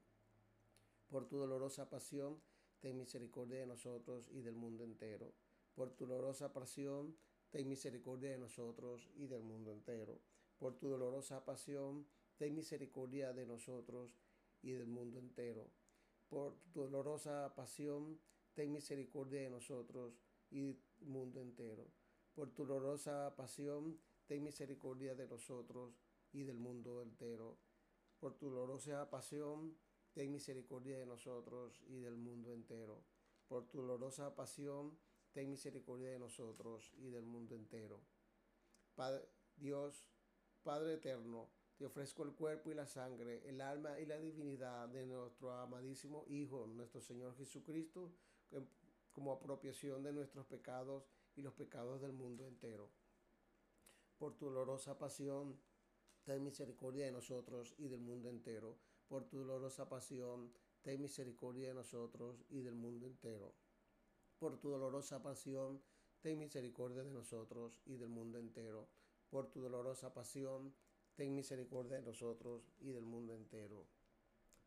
Por 1.09 1.29
tu 1.29 1.37
dolorosa 1.37 1.89
pasión, 1.89 2.41
ten 2.83 2.99
misericordia 2.99 3.61
de 3.61 3.67
nosotros 3.67 4.29
y 4.33 4.43
del 4.43 4.57
mundo 4.57 4.83
entero. 4.83 5.33
Por 5.75 5.91
tu 5.91 6.05
dolorosa 6.05 6.53
pasión, 6.53 7.17
ten 7.51 7.69
misericordia 7.69 8.31
de 8.33 8.39
nosotros 8.39 9.09
y 9.15 9.29
del 9.29 9.45
mundo 9.45 9.71
entero. 9.71 10.21
Por 10.59 10.75
tu 10.79 10.89
dolorosa 10.89 11.45
pasión, 11.45 12.07
ten 12.37 12.55
misericordia 12.55 13.33
de 13.33 13.47
nosotros 13.47 14.19
y 14.63 14.73
del 14.73 14.89
mundo 14.89 15.21
entero. 15.21 15.71
Por 16.29 16.57
tu 16.73 16.81
dolorosa 16.83 17.55
pasión, 17.55 18.19
ten 18.55 18.73
misericordia 18.73 19.43
de 19.43 19.51
nosotros 19.51 20.19
y 20.51 20.73
del 20.73 21.07
mundo 21.07 21.41
entero. 21.41 21.87
Por 22.35 22.51
tu 22.51 22.67
dolorosa 22.67 23.35
pasión, 23.37 23.97
ten 24.27 24.43
misericordia 24.43 25.15
de 25.15 25.29
nosotros 25.29 26.01
y 26.33 26.43
del 26.43 26.59
mundo 26.59 27.01
entero. 27.01 27.59
Por 28.19 28.35
tu 28.35 28.51
dolorosa 28.51 29.09
pasión, 29.09 29.77
ten 30.13 30.31
misericordia 30.31 30.99
de 30.99 31.07
nosotros 31.07 31.83
y 31.89 31.99
del 31.99 32.17
mundo 32.17 32.53
entero. 32.53 33.03
Por 33.49 33.67
tu 33.69 33.79
dolorosa 33.79 34.35
pasión, 34.35 34.99
ten 35.33 35.51
misericordia 35.51 36.11
de 36.11 36.19
nosotros 36.19 36.93
y 36.99 37.09
del 37.09 37.25
mundo 37.25 37.55
entero. 37.55 38.01
Padre, 38.95 39.27
Dios, 39.57 40.09
Padre 40.63 40.95
eterno, 40.95 41.49
te 41.77 41.87
ofrezco 41.87 42.23
el 42.25 42.35
cuerpo 42.35 42.71
y 42.71 42.75
la 42.75 42.87
sangre, 42.87 43.43
el 43.49 43.61
alma 43.61 43.99
y 43.99 44.07
la 44.07 44.19
divinidad 44.19 44.89
de 44.89 45.07
nuestro 45.07 45.53
amadísimo 45.53 46.25
Hijo, 46.29 46.67
nuestro 46.67 47.01
Señor 47.01 47.35
Jesucristo, 47.37 48.13
como 49.13 49.33
apropiación 49.33 50.03
de 50.03 50.13
nuestros 50.13 50.47
pecados 50.47 51.09
y 51.35 51.43
los 51.43 51.55
pecados 51.55 52.01
del 52.01 52.13
mundo 52.13 52.47
entero. 52.47 52.91
Por 54.19 54.37
tu 54.37 54.47
dolorosa 54.47 54.99
pasión, 54.99 55.59
ten 56.25 56.45
misericordia 56.45 57.07
de 57.07 57.13
nosotros 57.13 57.75
y 57.79 57.89
del 57.89 58.01
mundo 58.01 58.29
entero 58.29 58.79
por 59.13 59.29
tu 59.29 59.41
dolorosa 59.41 59.91
pasión, 59.91 60.51
ten 60.81 61.03
misericordia 61.03 61.69
de 61.69 61.75
nosotros 61.75 62.47
y 62.49 62.63
del 62.63 62.75
mundo 62.75 63.05
entero. 63.05 63.53
Por 64.39 64.59
tu 64.59 64.71
dolorosa 64.71 65.23
pasión, 65.23 65.83
ten 66.23 66.39
misericordia 66.39 67.05
de 67.05 67.11
nosotros 67.11 67.79
y 67.85 67.99
del 67.99 68.09
mundo 68.09 68.39
entero. 68.39 68.89
Por 69.29 69.51
tu 69.51 69.61
dolorosa 69.61 70.15
pasión, 70.15 70.75
ten 71.15 71.35
misericordia 71.35 71.99
de 71.99 72.05
nosotros 72.05 72.73
y 72.81 72.93
del 72.93 73.05
mundo 73.05 73.35
entero. 73.35 73.87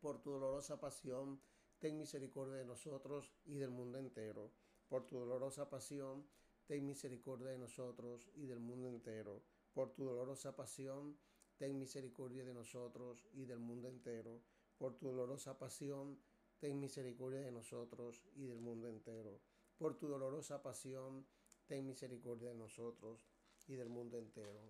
Por 0.00 0.22
tu 0.22 0.30
dolorosa 0.30 0.78
pasión, 0.78 1.40
ten 1.80 1.98
misericordia 1.98 2.58
de 2.58 2.66
nosotros 2.66 3.34
y 3.44 3.56
del 3.56 3.70
mundo 3.70 3.98
entero. 3.98 4.52
Por 4.88 5.06
tu 5.06 5.18
dolorosa 5.18 5.68
pasión, 5.68 6.24
ten 6.66 6.86
misericordia 6.86 7.48
de 7.48 7.58
nosotros 7.58 8.30
y 8.36 8.46
del 8.46 8.60
mundo 8.60 8.86
entero. 8.86 9.42
Por 9.74 9.90
tu 9.90 10.04
dolorosa 10.04 10.54
pasión, 10.54 11.18
ten 11.56 11.78
misericordia 11.78 12.44
de 12.44 12.54
nosotros 12.54 13.26
y 13.32 13.44
del 13.44 13.58
mundo 13.58 13.88
entero. 13.88 14.42
Por 14.78 14.96
tu 14.96 15.08
dolorosa 15.08 15.58
pasión, 15.58 16.18
ten 16.58 16.78
misericordia 16.78 17.40
de 17.40 17.50
nosotros 17.50 18.22
y 18.34 18.46
del 18.46 18.60
mundo 18.60 18.88
entero. 18.88 19.40
Por 19.78 19.96
tu 19.96 20.06
dolorosa 20.06 20.62
pasión, 20.62 21.26
ten 21.66 21.86
misericordia 21.86 22.50
de 22.50 22.56
nosotros 22.56 23.26
y 23.66 23.74
del 23.74 23.88
mundo 23.88 24.18
entero. 24.18 24.60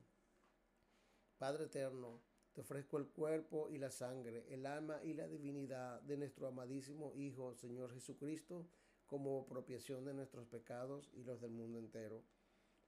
Padre 1.39 1.65
eterno, 1.65 2.23
te 2.53 2.63
ofrezco 2.63 2.97
el 2.99 3.09
cuerpo 3.09 3.69
y 3.69 3.79
la 3.79 3.91
sangre, 3.91 4.47
el 4.49 4.65
alma 4.65 5.03
y 5.03 5.13
la 5.13 5.29
divinidad 5.29 6.01
de 6.03 6.17
nuestro 6.17 6.47
amadísimo 6.47 7.13
Hijo, 7.15 7.55
Señor 7.55 7.93
Jesucristo, 7.93 8.67
como 9.07 9.43
apropiación 9.43 10.05
de 10.05 10.15
nuestros 10.15 10.47
pecados 10.47 11.11
y 11.13 11.23
los 11.25 11.41
del 11.41 11.51
mundo 11.51 11.79
entero 11.79 12.25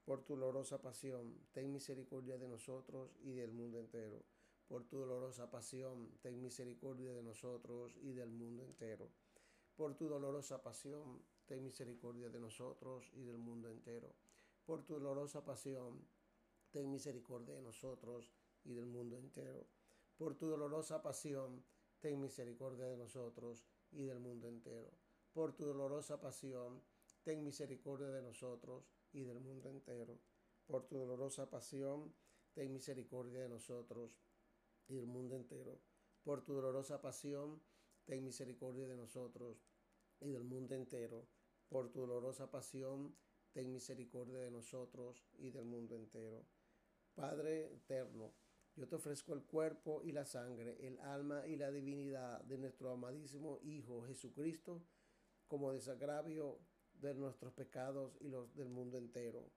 por 0.09 0.25
tu 0.25 0.37
dolorosa 0.37 0.81
pasión, 0.81 1.37
ten 1.53 1.71
misericordia 1.71 2.39
de 2.39 2.49
nosotros 2.49 3.15
y 3.21 3.35
del 3.35 3.53
mundo 3.53 3.79
entero. 3.79 4.25
Por 4.67 4.85
tu 4.85 5.01
dolorosa 5.01 5.51
pasión, 5.51 6.09
ten 6.23 6.41
misericordia 6.41 7.13
de 7.13 7.23
nosotros 7.23 7.95
y 8.01 8.15
del 8.15 8.31
mundo 8.31 8.65
entero. 8.65 9.11
Por 9.77 9.99
tu 9.99 10.09
dolorosa 10.09 10.63
pasión, 10.63 11.23
ten 11.45 11.63
misericordia 11.63 12.31
de 12.31 12.41
nosotros 12.41 13.13
y 13.13 13.25
del 13.25 13.37
mundo 13.37 13.69
entero. 13.69 14.15
Por 14.65 14.83
tu 14.83 14.95
dolorosa 14.95 15.45
pasión, 15.45 16.09
ten 16.71 16.91
misericordia 16.91 17.53
de 17.53 17.61
nosotros 17.61 18.33
y 18.65 18.73
del 18.73 18.87
mundo 18.87 19.19
entero. 19.19 19.67
Por 20.17 20.39
tu 20.39 20.47
dolorosa 20.47 21.03
pasión, 21.03 21.63
ten 22.01 22.19
misericordia 22.19 22.87
de 22.87 22.97
nosotros 22.97 23.67
y 23.91 24.05
del 24.05 24.21
mundo 24.21 24.49
entero. 24.49 24.91
Por 25.35 25.53
tu 25.53 25.67
dolorosa 25.67 26.19
pasión, 26.19 26.83
ten 27.25 27.45
misericordia 27.45 28.09
de 28.09 28.23
nosotros 28.23 28.98
y 29.13 29.25
del 29.25 29.41
mundo 29.41 29.69
entero. 29.71 30.19
Por 30.67 30.87
tu 30.87 30.99
dolorosa 30.99 31.49
pasión, 31.49 32.15
ten 32.53 32.73
misericordia 32.73 33.41
de 33.41 33.49
nosotros 33.49 34.21
y 34.87 34.95
del 34.95 35.07
mundo 35.07 35.37
entero. 35.37 35.81
Por 36.23 36.45
tu 36.45 36.55
dolorosa 36.55 37.01
pasión, 37.01 37.63
ten 38.05 38.25
misericordia 38.25 38.87
de 38.87 38.97
nosotros 38.97 39.65
y 40.21 40.31
del 40.31 40.45
mundo 40.45 40.75
entero. 40.75 41.27
Por 41.69 41.91
tu 41.91 42.01
dolorosa 42.01 42.51
pasión, 42.51 43.17
ten 43.53 43.73
misericordia 43.73 44.41
de 44.41 44.51
nosotros 44.51 45.27
y 45.39 45.51
del 45.51 45.65
mundo 45.65 45.95
entero. 45.97 46.45
Padre 47.15 47.75
eterno, 47.75 48.35
yo 48.77 48.87
te 48.87 48.97
ofrezco 48.97 49.35
el 49.35 49.43
cuerpo 49.43 50.03
y 50.05 50.13
la 50.13 50.25
sangre, 50.25 50.87
el 50.87 50.99
alma 51.01 51.47
y 51.47 51.57
la 51.57 51.71
divinidad 51.71 52.41
de 52.45 52.59
nuestro 52.59 52.93
amadísimo 52.93 53.59
Hijo 53.63 54.03
Jesucristo 54.03 54.85
como 55.49 55.73
desagravio 55.73 56.61
de 57.01 57.15
nuestros 57.15 57.53
pecados 57.53 58.17
y 58.21 58.29
los 58.29 58.55
del 58.55 58.69
mundo 58.69 58.99
entero. 58.99 59.51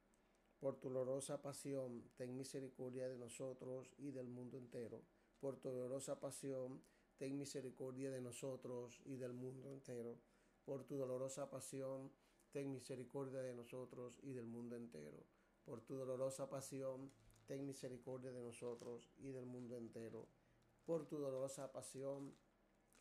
Por 0.59 0.79
tu 0.79 0.89
dolorosa 0.89 1.41
pasión, 1.41 2.03
ten 2.15 2.37
misericordia 2.37 3.09
de 3.09 3.17
nosotros 3.17 3.91
y 3.97 4.11
del 4.11 4.27
mundo 4.27 4.57
entero. 4.57 5.01
Por 5.39 5.57
tu 5.57 5.69
dolorosa 5.69 6.19
pasión, 6.19 6.83
ten 7.17 7.37
misericordia 7.37 8.11
de 8.11 8.21
nosotros 8.21 9.01
y 9.05 9.15
del 9.15 9.33
mundo 9.33 9.71
entero. 9.71 10.19
Por 10.65 10.83
tu 10.83 10.97
dolorosa 10.97 11.49
pasión, 11.49 12.11
ten 12.51 12.71
misericordia 12.71 13.41
de 13.41 13.55
nosotros 13.55 14.19
y 14.21 14.33
del 14.33 14.45
mundo 14.45 14.75
entero. 14.75 15.25
Por 15.65 15.81
tu 15.81 15.95
dolorosa 15.95 16.47
pasión, 16.49 17.11
ten 17.47 17.65
misericordia 17.65 18.31
de 18.31 18.41
nosotros 18.41 19.09
y 19.17 19.31
del 19.31 19.45
mundo 19.45 19.77
entero. 19.77 20.27
Por 20.85 21.07
tu 21.07 21.17
dolorosa 21.17 21.71
pasión, 21.71 22.35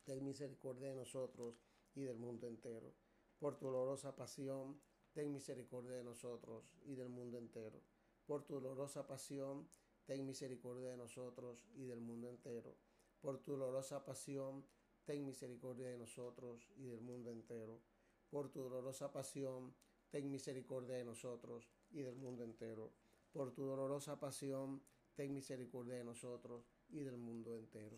ten 0.05 0.25
misericordia 0.25 0.89
de 0.89 0.97
nosotros 0.97 1.63
y 1.95 2.03
del 2.03 2.17
mundo 2.17 2.47
entero. 2.47 2.95
Por 3.41 3.57
tu 3.57 3.67
dolorosa 3.69 4.15
pasión, 4.15 4.79
ten 5.15 5.33
misericordia 5.33 5.97
de 5.97 6.05
nosotros 6.05 6.77
y 6.85 6.95
del 6.95 7.09
mundo 7.09 7.39
entero. 7.39 7.81
Por 8.27 8.45
tu 8.45 8.61
dolorosa 8.61 9.07
pasión, 9.07 9.67
ten 10.05 10.27
misericordia 10.27 10.91
de 10.91 10.99
nosotros 10.99 11.67
y 11.75 11.87
del 11.87 12.01
mundo 12.01 12.29
entero. 12.29 12.77
Por 13.23 13.39
tu 13.39 13.53
dolorosa 13.53 14.05
pasión, 14.05 14.67
ten 15.07 15.25
misericordia 15.25 15.89
de 15.89 15.97
nosotros 15.97 16.69
y 16.77 16.85
del 16.89 17.01
mundo 17.01 17.31
entero. 17.31 17.81
Por 18.29 18.51
tu 18.51 18.61
dolorosa 18.61 19.11
pasión, 19.11 19.75
ten 20.11 20.31
misericordia 20.31 20.97
de 20.97 21.07
nosotros 21.07 21.73
y 21.91 22.03
del 22.03 22.17
mundo 22.17 22.45
entero. 22.45 22.93
Por 23.33 23.53
tu 23.55 23.65
dolorosa 23.65 24.21
pasión, 24.21 24.83
ten 25.15 25.33
misericordia 25.33 25.95
de 25.95 26.05
nosotros 26.05 26.71
y 26.91 27.01
del 27.01 27.17
mundo 27.17 27.57
entero. 27.57 27.97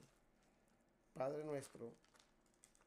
Padre 1.12 1.44
nuestro, 1.44 1.96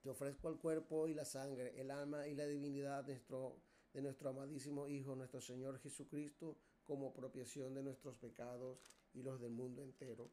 te 0.06 0.12
ofrezco 0.12 0.50
el 0.50 0.60
cuerpo 0.60 1.08
y 1.08 1.16
la 1.16 1.26
sangre, 1.26 1.74
el 1.82 1.90
alma 1.90 2.28
y 2.28 2.36
la 2.36 2.46
divinidad 2.46 3.04
de 3.04 3.14
nuestro, 3.14 3.58
de 3.92 4.04
nuestro 4.04 4.30
amadísimo 4.30 4.88
Hijo, 4.88 5.16
nuestro 5.16 5.42
Señor 5.42 5.80
Jesucristo, 5.80 6.60
como 6.84 7.12
propiación 7.12 7.74
de 7.74 7.82
nuestros 7.82 8.16
pecados 8.16 8.78
y 9.16 9.24
los 9.24 9.42
del 9.42 9.50
mundo 9.50 9.82
entero. 9.82 10.30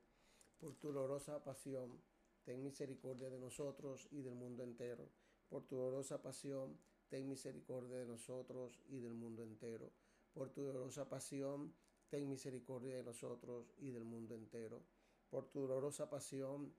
Por 0.59 0.75
tu 0.75 0.93
dolorosa 0.93 1.43
pasión, 1.43 2.03
ten 2.45 2.63
misericordia 2.63 3.31
de 3.31 3.39
nosotros 3.39 4.07
y 4.11 4.21
del 4.21 4.35
mundo 4.35 4.63
entero. 4.63 5.09
Por 5.49 5.65
tu 5.65 5.77
dolorosa 5.77 6.21
pasión, 6.21 6.79
ten 7.09 7.27
misericordia 7.27 7.97
de 7.97 8.05
nosotros 8.05 8.79
y 8.91 8.99
del 8.99 9.15
mundo 9.15 9.43
entero. 9.43 9.91
Por 10.35 10.51
tu 10.51 10.65
dolorosa 10.65 11.09
pasión, 11.09 11.73
ten 12.11 12.29
misericordia 12.29 12.95
de 12.95 13.05
nosotros 13.05 13.73
y 13.79 13.91
del 13.91 14.05
mundo 14.05 14.35
entero. 14.35 14.83
Por 15.31 15.51
tu 15.51 15.63
dolorosa 15.63 16.11
pasión, 16.11 16.75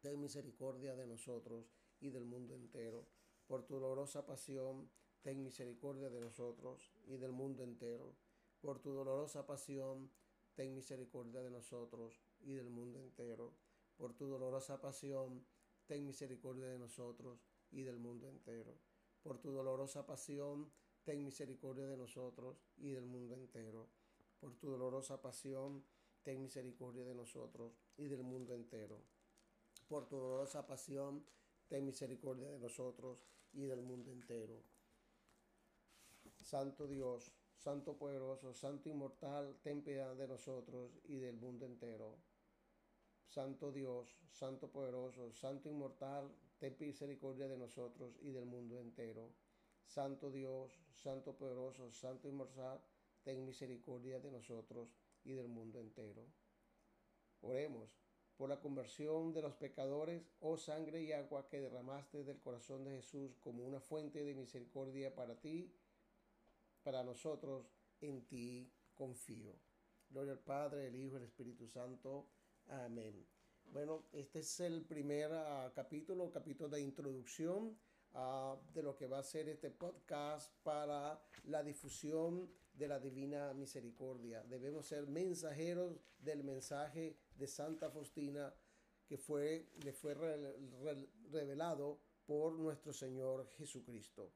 ten 0.00 0.20
misericordia 0.20 0.94
de 0.94 1.08
nosotros 1.08 1.77
y 2.00 2.10
del 2.10 2.24
mundo 2.24 2.54
entero. 2.54 3.06
Por 3.46 3.64
tu 3.64 3.74
dolorosa 3.74 4.26
pasión, 4.26 4.90
ten 5.22 5.42
misericordia 5.42 6.10
de 6.10 6.20
nosotros 6.20 6.92
y 7.06 7.16
del 7.16 7.32
mundo 7.32 7.64
entero. 7.64 8.14
Por 8.60 8.78
tu 8.80 8.92
dolorosa 8.92 9.46
pasión, 9.46 10.10
ten 10.54 10.74
misericordia 10.74 11.40
de 11.40 11.50
nosotros 11.50 12.20
y 12.40 12.54
del 12.54 12.68
mundo 12.68 13.00
entero. 13.00 13.54
Por 13.96 14.14
tu 14.14 14.26
dolorosa 14.26 14.80
pasión, 14.80 15.44
ten 15.86 16.04
misericordia 16.04 16.66
de 16.66 16.78
nosotros 16.78 17.40
y 17.70 17.82
del 17.82 17.98
mundo 17.98 18.28
entero. 18.28 18.78
Por 19.22 19.38
tu 19.38 19.50
dolorosa 19.50 20.06
pasión, 20.06 20.70
ten 21.04 21.24
misericordia 21.24 21.86
de 21.86 21.96
nosotros 21.96 22.64
y 22.76 22.90
del 22.90 23.06
mundo 23.06 23.34
entero. 23.34 23.88
Por 24.40 24.54
tu 24.56 24.70
dolorosa 24.70 25.20
pasión, 25.20 25.84
ten 26.22 26.40
misericordia 26.40 27.04
de 27.04 27.14
nosotros 27.14 27.72
y 27.96 28.08
del 28.08 28.22
mundo 28.22 28.54
entero. 28.54 29.02
Por 29.88 30.06
tu 30.06 30.16
dolorosa 30.16 30.66
pasión, 30.66 31.24
ten 31.68 31.84
misericordia 31.84 32.50
de 32.50 32.58
nosotros 32.58 33.24
y 33.52 33.66
del 33.66 33.82
mundo 33.82 34.10
entero. 34.10 34.62
Santo 36.40 36.86
Dios, 36.86 37.32
Santo 37.56 37.96
poderoso, 37.98 38.54
Santo 38.54 38.88
inmortal, 38.88 39.58
ten 39.62 39.82
piedad 39.82 40.14
de 40.14 40.28
nosotros 40.28 40.98
y 41.04 41.16
del 41.16 41.36
mundo 41.36 41.66
entero. 41.66 42.16
Santo 43.26 43.70
Dios, 43.72 44.16
Santo 44.30 44.70
poderoso, 44.70 45.32
Santo 45.32 45.68
inmortal, 45.68 46.34
ten 46.58 46.76
misericordia 46.78 47.48
de 47.48 47.58
nosotros 47.58 48.16
y 48.22 48.30
del 48.30 48.46
mundo 48.46 48.80
entero. 48.80 49.34
Santo 49.84 50.30
Dios, 50.30 50.78
Santo 50.94 51.36
poderoso, 51.36 51.90
Santo 51.90 52.28
inmortal, 52.28 52.80
ten 53.22 53.44
misericordia 53.44 54.20
de 54.20 54.30
nosotros 54.30 54.88
y 55.24 55.32
del 55.32 55.48
mundo 55.48 55.80
entero. 55.80 56.24
Oremos 57.42 58.07
por 58.38 58.48
la 58.48 58.60
conversión 58.60 59.32
de 59.32 59.42
los 59.42 59.54
pecadores, 59.54 60.22
oh 60.40 60.56
sangre 60.56 61.02
y 61.02 61.10
agua 61.10 61.48
que 61.48 61.60
derramaste 61.60 62.22
del 62.22 62.38
corazón 62.38 62.84
de 62.84 62.92
Jesús 62.92 63.36
como 63.40 63.66
una 63.66 63.80
fuente 63.80 64.22
de 64.24 64.32
misericordia 64.32 65.12
para 65.12 65.34
ti, 65.40 65.74
para 66.84 67.02
nosotros, 67.02 67.66
en 68.00 68.24
ti 68.26 68.72
confío. 68.94 69.56
Gloria 70.08 70.32
al 70.32 70.38
Padre, 70.38 70.86
el 70.86 70.94
Hijo 70.94 71.14
y 71.14 71.18
el 71.18 71.24
Espíritu 71.24 71.66
Santo. 71.66 72.28
Amén. 72.68 73.26
Bueno, 73.72 74.04
este 74.12 74.38
es 74.38 74.60
el 74.60 74.82
primer 74.82 75.32
uh, 75.32 75.72
capítulo, 75.74 76.30
capítulo 76.30 76.68
de 76.68 76.80
introducción 76.80 77.76
uh, 78.18 78.58
de 78.72 78.82
lo 78.82 78.96
que 78.96 79.06
va 79.06 79.20
a 79.20 79.22
ser 79.22 79.48
este 79.48 79.70
podcast 79.70 80.52
para 80.62 81.20
la 81.44 81.62
difusión 81.62 82.50
de 82.72 82.88
la 82.88 82.98
divina 82.98 83.54
misericordia. 83.54 84.42
Debemos 84.44 84.86
ser 84.86 85.06
mensajeros 85.06 86.00
del 86.18 86.44
mensaje 86.44 87.16
de 87.36 87.46
Santa 87.46 87.90
Faustina 87.90 88.54
que 89.06 89.16
fue, 89.16 89.70
le 89.82 89.92
fue 89.92 90.14
re, 90.14 90.36
re, 90.82 91.08
revelado 91.30 91.98
por 92.26 92.52
nuestro 92.52 92.92
Señor 92.92 93.48
Jesucristo. 93.56 94.32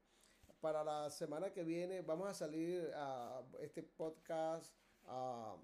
Para 0.61 0.83
la 0.83 1.11
semana 1.11 1.53
que 1.53 1.63
viene 1.63 2.03
vamos 2.03 2.29
a 2.29 2.35
salir 2.35 2.91
a 2.95 3.43
este 3.61 3.83
podcast 3.83 4.75
a 5.05 5.57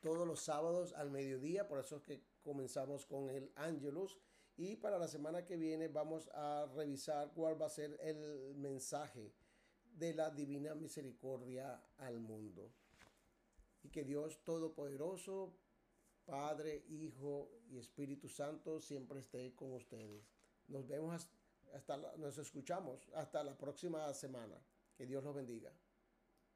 todos 0.00 0.26
los 0.26 0.40
sábados 0.40 0.92
al 0.92 1.10
mediodía, 1.10 1.66
por 1.66 1.80
eso 1.80 1.96
es 1.96 2.02
que 2.02 2.22
comenzamos 2.42 3.06
con 3.06 3.30
el 3.30 3.50
Ángelus. 3.56 4.18
Y 4.58 4.74
para 4.74 4.98
la 4.98 5.06
semana 5.06 5.44
que 5.44 5.56
viene 5.56 5.86
vamos 5.86 6.28
a 6.34 6.66
revisar 6.74 7.32
cuál 7.32 7.60
va 7.62 7.66
a 7.66 7.70
ser 7.70 7.96
el 8.00 8.56
mensaje 8.56 9.32
de 9.84 10.12
la 10.12 10.30
divina 10.30 10.74
misericordia 10.74 11.80
al 11.98 12.18
mundo. 12.18 12.72
Y 13.84 13.88
que 13.88 14.02
Dios 14.02 14.42
Todopoderoso, 14.42 15.54
Padre, 16.24 16.84
Hijo 16.88 17.52
y 17.70 17.78
Espíritu 17.78 18.28
Santo 18.28 18.80
siempre 18.80 19.20
esté 19.20 19.54
con 19.54 19.74
ustedes. 19.74 20.28
Nos 20.66 20.88
vemos 20.88 21.28
hasta, 21.72 21.96
nos 22.16 22.36
escuchamos 22.38 23.08
hasta 23.14 23.44
la 23.44 23.56
próxima 23.56 24.12
semana. 24.12 24.60
Que 24.96 25.06
Dios 25.06 25.22
los 25.22 25.36
bendiga. 25.36 25.72